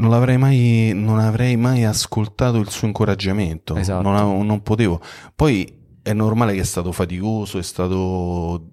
[0.00, 3.76] Non l'avrei mai, non avrei mai ascoltato il suo incoraggiamento.
[3.76, 4.00] Esatto.
[4.00, 4.98] Non, av- non potevo.
[5.34, 8.70] Poi è normale che è stato faticoso, è stato.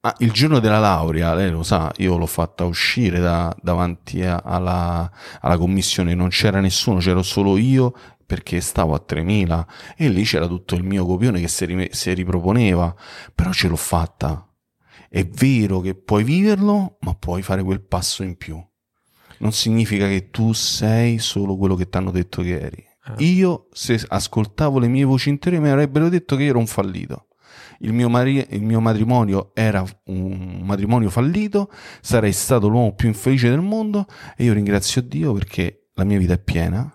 [0.00, 4.42] Ah, il giorno della laurea, lei lo sa, io l'ho fatta uscire da- davanti a-
[4.44, 5.10] alla,
[5.40, 7.92] alla commissione, non c'era nessuno, c'ero solo io
[8.26, 9.66] perché stavo a 3000
[9.96, 12.94] e lì c'era tutto il mio copione che si, rime- si riproponeva,
[13.34, 14.46] però ce l'ho fatta.
[15.08, 18.62] È vero che puoi viverlo, ma puoi fare quel passo in più
[19.38, 22.84] non significa che tu sei solo quello che ti hanno detto che eri.
[23.02, 23.14] Ah.
[23.18, 27.28] Io, se ascoltavo le mie voci interiori, mi avrebbero detto che io ero un fallito.
[27.80, 31.70] Il mio, mari- il mio matrimonio era un matrimonio fallito,
[32.00, 34.06] sarei stato l'uomo più infelice del mondo
[34.36, 36.90] e io ringrazio Dio perché la mia vita è piena,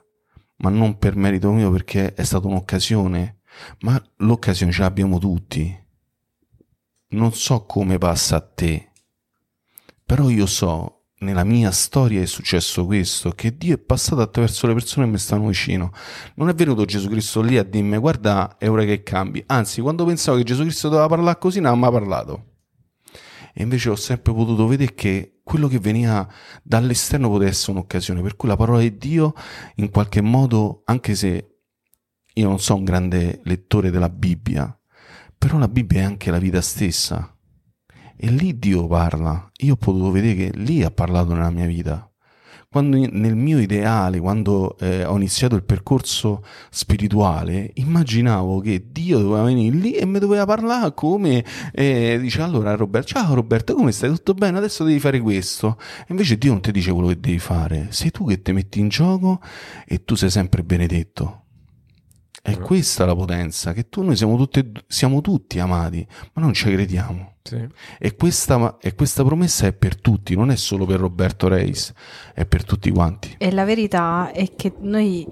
[0.57, 3.41] ma non per merito mio perché è stata un'occasione,
[3.81, 5.77] ma l'occasione ce l'abbiamo tutti.
[7.09, 8.91] Non so come passa a te,
[10.03, 14.73] però io so nella mia storia è successo questo, che Dio è passato attraverso le
[14.73, 15.91] persone che mi stanno vicino.
[16.35, 19.43] Non è venuto Gesù Cristo lì a dirmi guarda è ora che cambi.
[19.47, 22.45] Anzi, quando pensavo che Gesù Cristo doveva parlare così, non ha mai parlato.
[23.53, 26.27] E invece ho sempre potuto vedere che quello che veniva
[26.63, 28.21] dall'esterno poteva essere un'occasione.
[28.21, 29.33] Per cui la parola di Dio,
[29.75, 31.59] in qualche modo, anche se
[32.33, 34.75] io non sono un grande lettore della Bibbia,
[35.37, 37.30] però la Bibbia è anche la vita stessa.
[38.23, 39.49] E lì Dio parla.
[39.61, 42.07] Io ho potuto vedere che lì ha parlato nella mia vita.
[42.69, 49.43] quando nel mio ideale, quando eh, ho iniziato il percorso spirituale, immaginavo che Dio doveva
[49.43, 51.43] venire lì e mi doveva parlare come
[51.73, 54.09] eh, dice allora Roberto, ciao Roberto, come stai?
[54.11, 54.57] Tutto bene?
[54.59, 55.77] Adesso devi fare questo.
[56.01, 58.79] E invece Dio non ti dice quello che devi fare, sei tu che ti metti
[58.79, 59.41] in gioco
[59.85, 61.40] e tu sei sempre benedetto.
[62.41, 62.63] È Mm.
[62.63, 67.35] questa la potenza, che tu noi siamo, tutte, siamo tutti amati, ma non ci crediamo.
[67.43, 67.67] Sì.
[67.99, 71.93] E questa, e questa promessa è per tutti, non è solo per Roberto Reis,
[72.33, 73.35] è per tutti quanti.
[73.37, 75.27] E la verità è che noi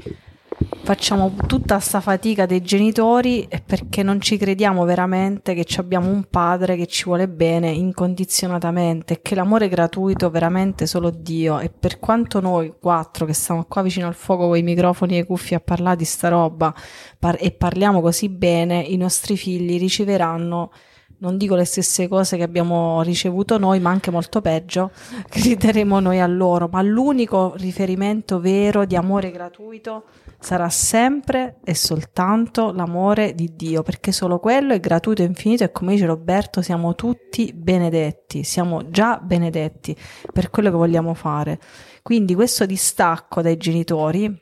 [0.84, 6.76] facciamo tutta sta fatica dei genitori perché non ci crediamo veramente che abbiamo un padre
[6.76, 12.40] che ci vuole bene incondizionatamente e che l'amore gratuito veramente solo Dio e per quanto
[12.40, 15.60] noi quattro che stiamo qua vicino al fuoco con i microfoni e i cuffi a
[15.60, 16.74] parlare di sta roba
[17.18, 20.72] par- e parliamo così bene i nostri figli riceveranno
[21.20, 24.92] non dico le stesse cose che abbiamo ricevuto noi, ma anche molto peggio,
[25.28, 26.70] che daremo noi a loro.
[26.72, 30.06] Ma l'unico riferimento vero di amore gratuito
[30.40, 35.72] sarà sempre e soltanto l'amore di Dio, perché solo quello è gratuito e infinito e
[35.72, 39.96] come dice Roberto siamo tutti benedetti, siamo già benedetti
[40.32, 41.60] per quello che vogliamo fare.
[42.02, 44.34] Quindi questo distacco dai genitori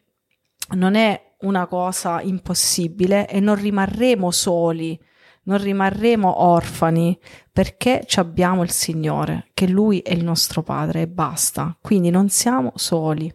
[0.75, 4.99] non è una cosa impossibile e non rimarremo soli
[5.47, 7.17] non rimarremo orfani
[7.51, 11.75] perché ci abbiamo il Signore, che Lui è il nostro Padre e basta.
[11.81, 13.33] Quindi non siamo soli.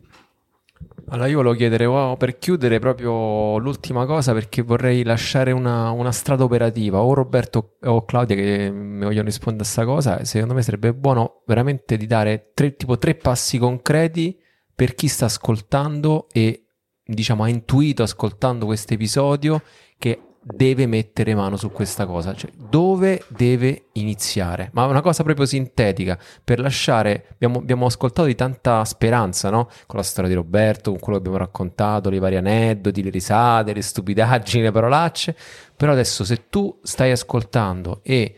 [1.13, 6.11] Allora io volevo chiedere wow, per chiudere proprio l'ultima cosa perché vorrei lasciare una, una
[6.11, 7.03] strada operativa.
[7.03, 11.43] O Roberto o Claudia che mi vogliono rispondere a questa cosa secondo me sarebbe buono
[11.45, 14.41] veramente di dare tre, tipo tre passi concreti
[14.75, 16.69] per chi sta ascoltando e
[17.05, 19.63] diciamo ha intuito ascoltando questo episodio
[19.99, 25.47] che deve mettere mano su questa cosa, cioè dove deve iniziare, ma una cosa proprio
[25.47, 29.69] sintetica per lasciare, abbiamo, abbiamo ascoltato di tanta speranza, no?
[29.86, 33.73] Con la storia di Roberto, con quello che abbiamo raccontato, le varie aneddoti, le risate,
[33.73, 35.36] le stupidaggini, le parolacce,
[35.77, 38.36] però adesso se tu stai ascoltando e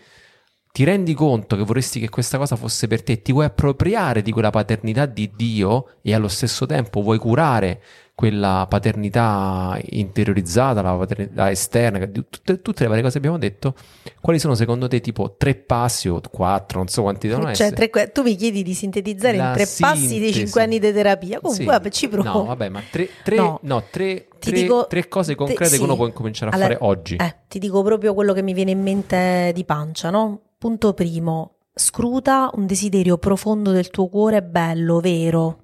[0.74, 4.32] ti rendi conto che vorresti che questa cosa fosse per te, ti vuoi appropriare di
[4.32, 7.81] quella paternità di Dio e allo stesso tempo vuoi curare
[8.15, 13.74] quella paternità interiorizzata, la paternità esterna, tutte, tutte le varie cose che abbiamo detto,
[14.20, 17.89] quali sono secondo te tipo tre passi o quattro, non so quanti devono Cioè, essere?
[17.91, 20.32] tre tu mi chiedi di sintetizzare La in tre passi dei sintesi.
[20.41, 21.41] cinque anni di terapia.
[21.41, 21.70] Comunque, Sì.
[21.70, 22.28] vabbè, ci provo.
[22.31, 23.59] No, vabbè, ma tre, tre- No.
[23.62, 25.78] no, tre- dico- tre cose te- concrete sì.
[25.78, 27.16] che uno può incominciare a Allora, fare oggi.
[27.16, 30.41] Eh, ti dico proprio quello che mi viene in mente di pancia, no?
[30.57, 35.59] Punto primo, scruta un desiderio profondo del tuo cuore bello, vero.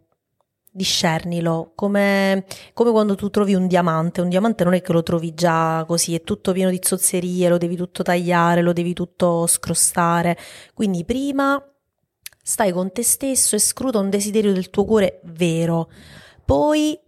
[0.72, 2.44] Discernilo, come,
[2.74, 4.20] come quando tu trovi un diamante.
[4.20, 7.58] Un diamante non è che lo trovi già così, è tutto pieno di zozzerie, lo
[7.58, 10.38] devi tutto tagliare, lo devi tutto scrostare.
[10.72, 11.60] Quindi prima
[12.42, 15.90] stai con te stesso e scruta un desiderio del tuo cuore vero.
[16.44, 16.98] Poi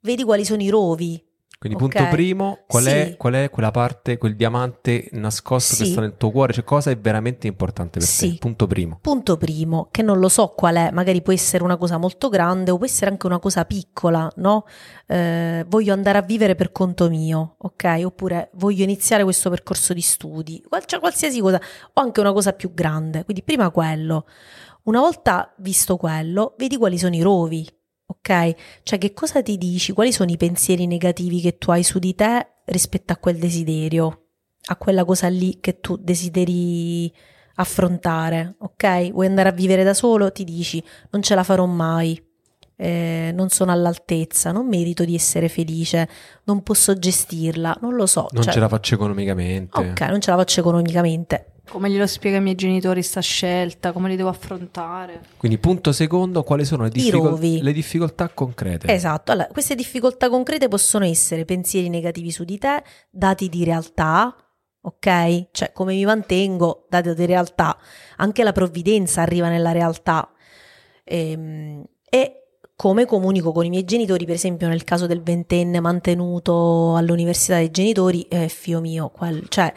[0.00, 1.22] vedi quali sono i rovi.
[1.62, 1.90] Quindi ok.
[1.94, 3.16] punto primo, qual, è, Sì.
[3.16, 5.92] qual è quella parte, quel diamante nascosto che Sì.
[5.92, 6.52] sta nel tuo cuore?
[6.52, 8.32] Cioè cosa è veramente importante per Sì.
[8.32, 8.38] te?
[8.38, 8.98] Punto primo.
[9.00, 12.72] Punto primo, che non lo so qual è, magari può essere una cosa molto grande
[12.72, 14.64] o può essere anche una cosa piccola, no?
[15.06, 18.00] Eh, voglio andare a vivere per conto mio, ok?
[18.06, 21.60] Oppure voglio iniziare questo percorso di studi, qual- cioè qualsiasi cosa,
[21.92, 23.22] o anche una cosa più grande.
[23.22, 24.26] Quindi prima quello.
[24.84, 27.64] Una volta visto quello, vedi quali sono i rovi,
[28.22, 28.54] ok?
[28.84, 32.14] Cioè che cosa ti dici, quali sono i pensieri negativi che tu hai su di
[32.14, 34.26] te rispetto a quel desiderio,
[34.66, 37.12] a quella cosa lì che tu desideri
[37.56, 39.10] affrontare, ok?
[39.10, 40.30] Vuoi andare a vivere da solo?
[40.30, 42.20] Ti dici non ce la farò mai,
[42.76, 46.08] eh, non sono all'altezza, non merito di essere felice,
[46.44, 48.28] non posso gestirla, non lo so.
[48.30, 49.80] Non cioè- ce la faccio economicamente.
[49.80, 51.51] Ok, non ce la faccio economicamente.
[51.72, 55.22] Come glielo spiego ai miei genitori sta scelta, come li devo affrontare.
[55.38, 58.92] Quindi punto secondo, quali sono le, I difficol- le difficoltà concrete?
[58.92, 64.36] Esatto, allora, queste difficoltà concrete possono essere pensieri negativi su di te, dati di realtà,
[64.82, 65.46] ok?
[65.50, 67.78] Cioè come mi mantengo, dati di realtà,
[68.18, 70.30] anche la provvidenza arriva nella realtà.
[71.04, 72.36] Ehm, e
[72.76, 77.70] come comunico con i miei genitori, per esempio nel caso del ventenne mantenuto all'università dei
[77.70, 79.72] genitori, eh, figlio mio, quel- cioè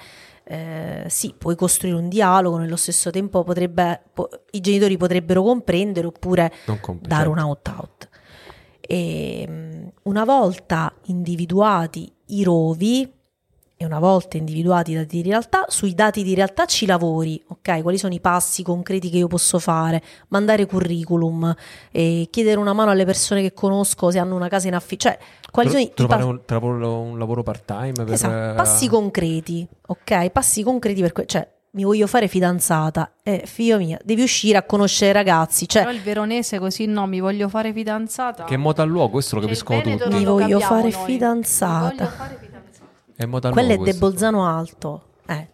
[0.47, 6.05] eh, sì, puoi costruire un dialogo, nello stesso tempo potrebbe, po- i genitori potrebbero comprendere
[6.07, 6.51] oppure
[6.81, 7.31] compl- dare certo.
[7.31, 8.09] un out-out.
[8.79, 13.11] E, mm, una volta individuati i rovi
[13.77, 17.81] e una volta individuati i dati di realtà, sui dati di realtà ci lavori, ok?
[17.81, 20.01] Quali sono i passi concreti che io posso fare?
[20.29, 21.53] Mandare curriculum,
[21.91, 25.17] eh, chiedere una mano alle persone che conosco se hanno una casa in affitto, cioè
[25.51, 28.11] quali Tro- sono i trovare pa- un, trovare un lavoro part-time per...
[28.13, 30.29] Esatto, passi concreti, ok?
[30.29, 33.11] Passi concreti per que- cioè mi voglio fare fidanzata.
[33.21, 35.67] Eh, figlio mio, devi uscire a conoscere i ragazzi.
[35.67, 38.45] Cioè, Però il veronese così no, mi voglio fare fidanzata.
[38.45, 39.97] Che moda al luogo, questo lo capiscono tutti.
[39.97, 40.91] non Mi voglio fare noi.
[40.93, 41.81] fidanzata.
[41.89, 42.54] Mi voglio fare fidanzata.
[43.15, 43.93] È quello è De.
[43.93, 45.03] Bolzano Alto.
[45.27, 45.49] Eh.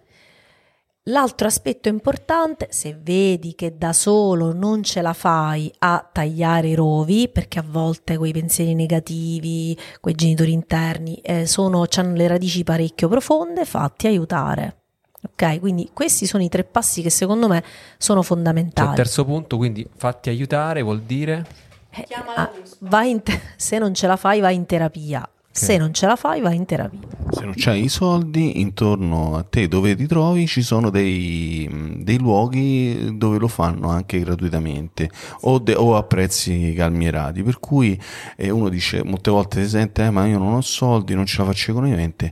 [1.06, 6.76] L'altro aspetto importante, se vedi che da solo non ce la fai a tagliare i
[6.76, 12.64] rovi, perché a volte quei pensieri negativi, quei genitori interni, eh, sono, hanno le radici
[12.64, 14.78] parecchio profonde, fatti aiutare.
[15.24, 17.64] Ok, quindi questi sono i tre passi che secondo me
[17.98, 18.96] sono Cioè, fondamentali.
[18.96, 21.46] terzo punto, quindi fatti aiutare vuol dire...
[21.92, 25.28] Eh, ah, vai in te- se non ce la fai, vai in terapia.
[25.54, 27.00] Se non ce la fai, vai in terapia.
[27.30, 32.18] Se non c'hai i soldi, intorno a te dove ti trovi ci sono dei, dei
[32.18, 35.10] luoghi dove lo fanno anche gratuitamente
[35.42, 37.44] o, de- o a prezzi calmierati.
[37.44, 38.00] Per cui
[38.38, 41.40] eh, uno dice, molte volte si sente, "Eh, ma io non ho soldi, non ce
[41.40, 42.32] la faccio economicamente.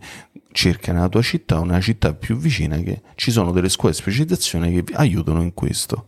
[0.52, 4.72] Cerca nella tua città, una città più vicina, che ci sono delle scuole di specializzazione
[4.72, 6.06] che vi aiutano in questo.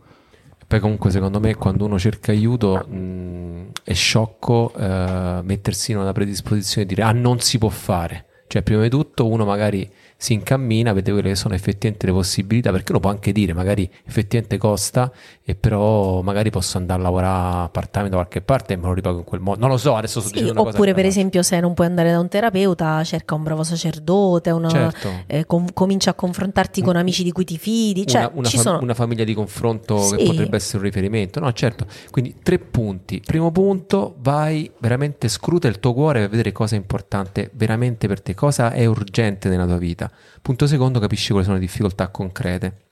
[0.71, 6.13] Poi comunque secondo me quando uno cerca aiuto mh, è sciocco eh, mettersi in una
[6.13, 8.43] predisposizione di dire ah non si può fare.
[8.47, 9.91] Cioè prima di tutto uno magari
[10.21, 13.89] si incammina, vede quelle che sono effettivamente le possibilità, perché uno può anche dire magari
[14.05, 15.11] effettivamente costa
[15.43, 18.93] e però magari posso andare a lavorare part time da qualche parte e me lo
[18.93, 19.59] ripago in quel modo.
[19.59, 21.73] Non lo so, adesso sto Sì, dicendo una cosa oppure che per esempio se non
[21.73, 25.09] puoi andare da un terapeuta, cerca un bravo sacerdote, una- Certo.
[25.25, 28.05] eh, com- comincia a confrontarti con amici di cui ti fidi.
[28.05, 28.79] Cioè, una, una fa- sono...
[28.79, 30.25] una famiglia di confronto che Sì.
[30.25, 31.39] potrebbe essere un riferimento.
[31.39, 31.87] No, certo.
[32.11, 33.23] Quindi tre punti.
[33.25, 38.21] Primo punto, vai veramente scruta il tuo cuore per vedere cosa è importante veramente per
[38.21, 40.09] te, cosa è urgente nella tua vita.
[40.41, 42.89] Punto secondo, capisci quali sono le difficoltà concrete.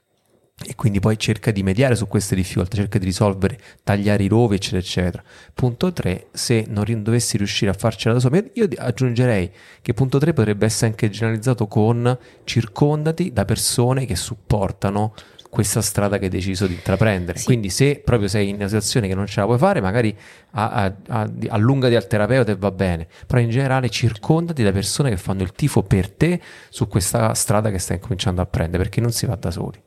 [0.62, 4.56] E quindi poi cerca di mediare su queste difficoltà, cerca di risolvere, tagliare i rovi,
[4.56, 5.22] eccetera, eccetera.
[5.54, 10.34] Punto 3, se non dovessi riuscire a farcela da solo, io aggiungerei che punto 3
[10.34, 15.14] potrebbe essere anche generalizzato con circondati da persone che supportano
[15.50, 17.38] questa strada che hai deciso di intraprendere.
[17.38, 17.44] Sì.
[17.44, 20.16] Quindi se proprio sei in una situazione che non ce la puoi fare, magari
[20.52, 25.10] a- a- a- allungati al terapeuta e va bene, però in generale circondati da persone
[25.10, 26.40] che fanno il tifo per te
[26.70, 29.78] su questa strada che stai cominciando a prendere, perché non si va da soli.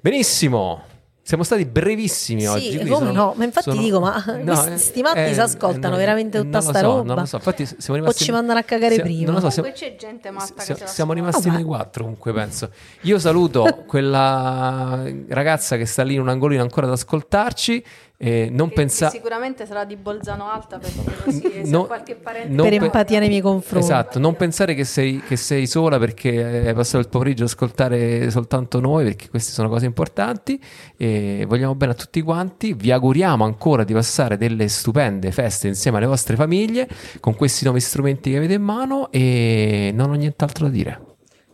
[0.00, 0.82] Benissimo.
[1.28, 2.78] Siamo stati brevissimi Sì, oggi.
[2.78, 3.34] come sono- no?
[3.36, 6.78] Ma infatti sono- dico, ma questi- sti matti si ascoltano veramente tutta non lo sta
[6.78, 7.02] so, roba?
[7.02, 8.24] Non lo so, infatti siamo O rimasti...
[8.24, 9.24] ci mandano a cagare sia- prima?
[9.26, 11.56] Non lo so, siamo, c'è gente matta sia- che siamo rimasti Vabbè.
[11.60, 12.70] noi quattro comunque penso.
[13.02, 17.84] Io saluto quella ragazza che sta lì in un angolino ancora ad ascoltarci
[18.20, 19.06] e non Che- pensa...
[19.06, 23.40] che sicuramente sarà di Bolzano Alta perché No- qualche parente per pe- empatia nei miei
[23.40, 23.84] confronti.
[23.86, 28.28] Esatto, non pensare che sei, che sei sola perché hai passato il pomeriggio ad ascoltare
[28.30, 30.60] soltanto noi, perché queste sono cose importanti.
[30.96, 32.74] E vogliamo bene a tutti quanti.
[32.74, 36.88] Vi auguriamo ancora di passare delle stupende feste insieme alle vostre famiglie
[37.20, 39.12] con questi nuovi strumenti che avete in mano.
[39.12, 41.00] E non ho nient'altro da dire.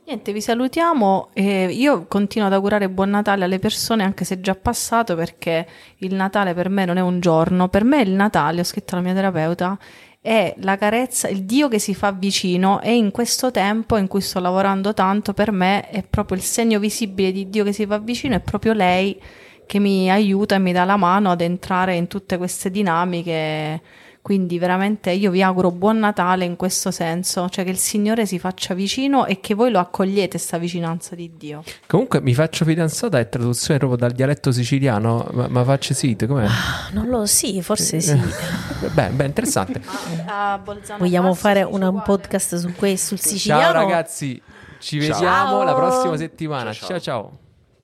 [0.06, 1.30] Niente, vi salutiamo.
[1.32, 5.66] e io continuo ad augurare buon Natale alle persone, anche se è già passato, perché
[5.98, 7.68] il Natale per me non è un giorno.
[7.68, 9.78] Per me il Natale, ho scritto alla mia terapeuta,
[10.20, 14.20] è la carezza, il Dio che si fa vicino e in questo tempo in cui
[14.20, 17.98] sto lavorando tanto, per me è proprio il segno visibile di Dio che si fa
[17.98, 19.18] vicino, è proprio lei
[19.64, 23.80] che mi aiuta e mi dà la mano ad entrare in tutte queste dinamiche.
[24.24, 28.38] Quindi veramente io vi auguro buon Natale in questo senso, cioè che il Signore si
[28.38, 31.62] faccia vicino e che voi lo accogliete sta vicinanza di Dio.
[31.86, 35.28] Comunque, mi faccio fidanzata è traduzione proprio dal dialetto siciliano.
[35.32, 36.48] Ma, ma faccio sito, com'è?
[36.92, 38.18] Non lo sì, forse sì.
[38.94, 39.82] Beh, beh, interessante.
[40.24, 43.60] A Bolzano Vogliamo Basso fare un, un podcast su questo, sul siciliano?
[43.60, 44.40] Ciao ragazzi,
[44.78, 45.12] ci Ciao.
[45.12, 46.72] vediamo la prossima settimana.
[46.72, 46.98] Ciao, ciao.
[46.98, 47.00] ciao.
[47.00, 47.38] ciao.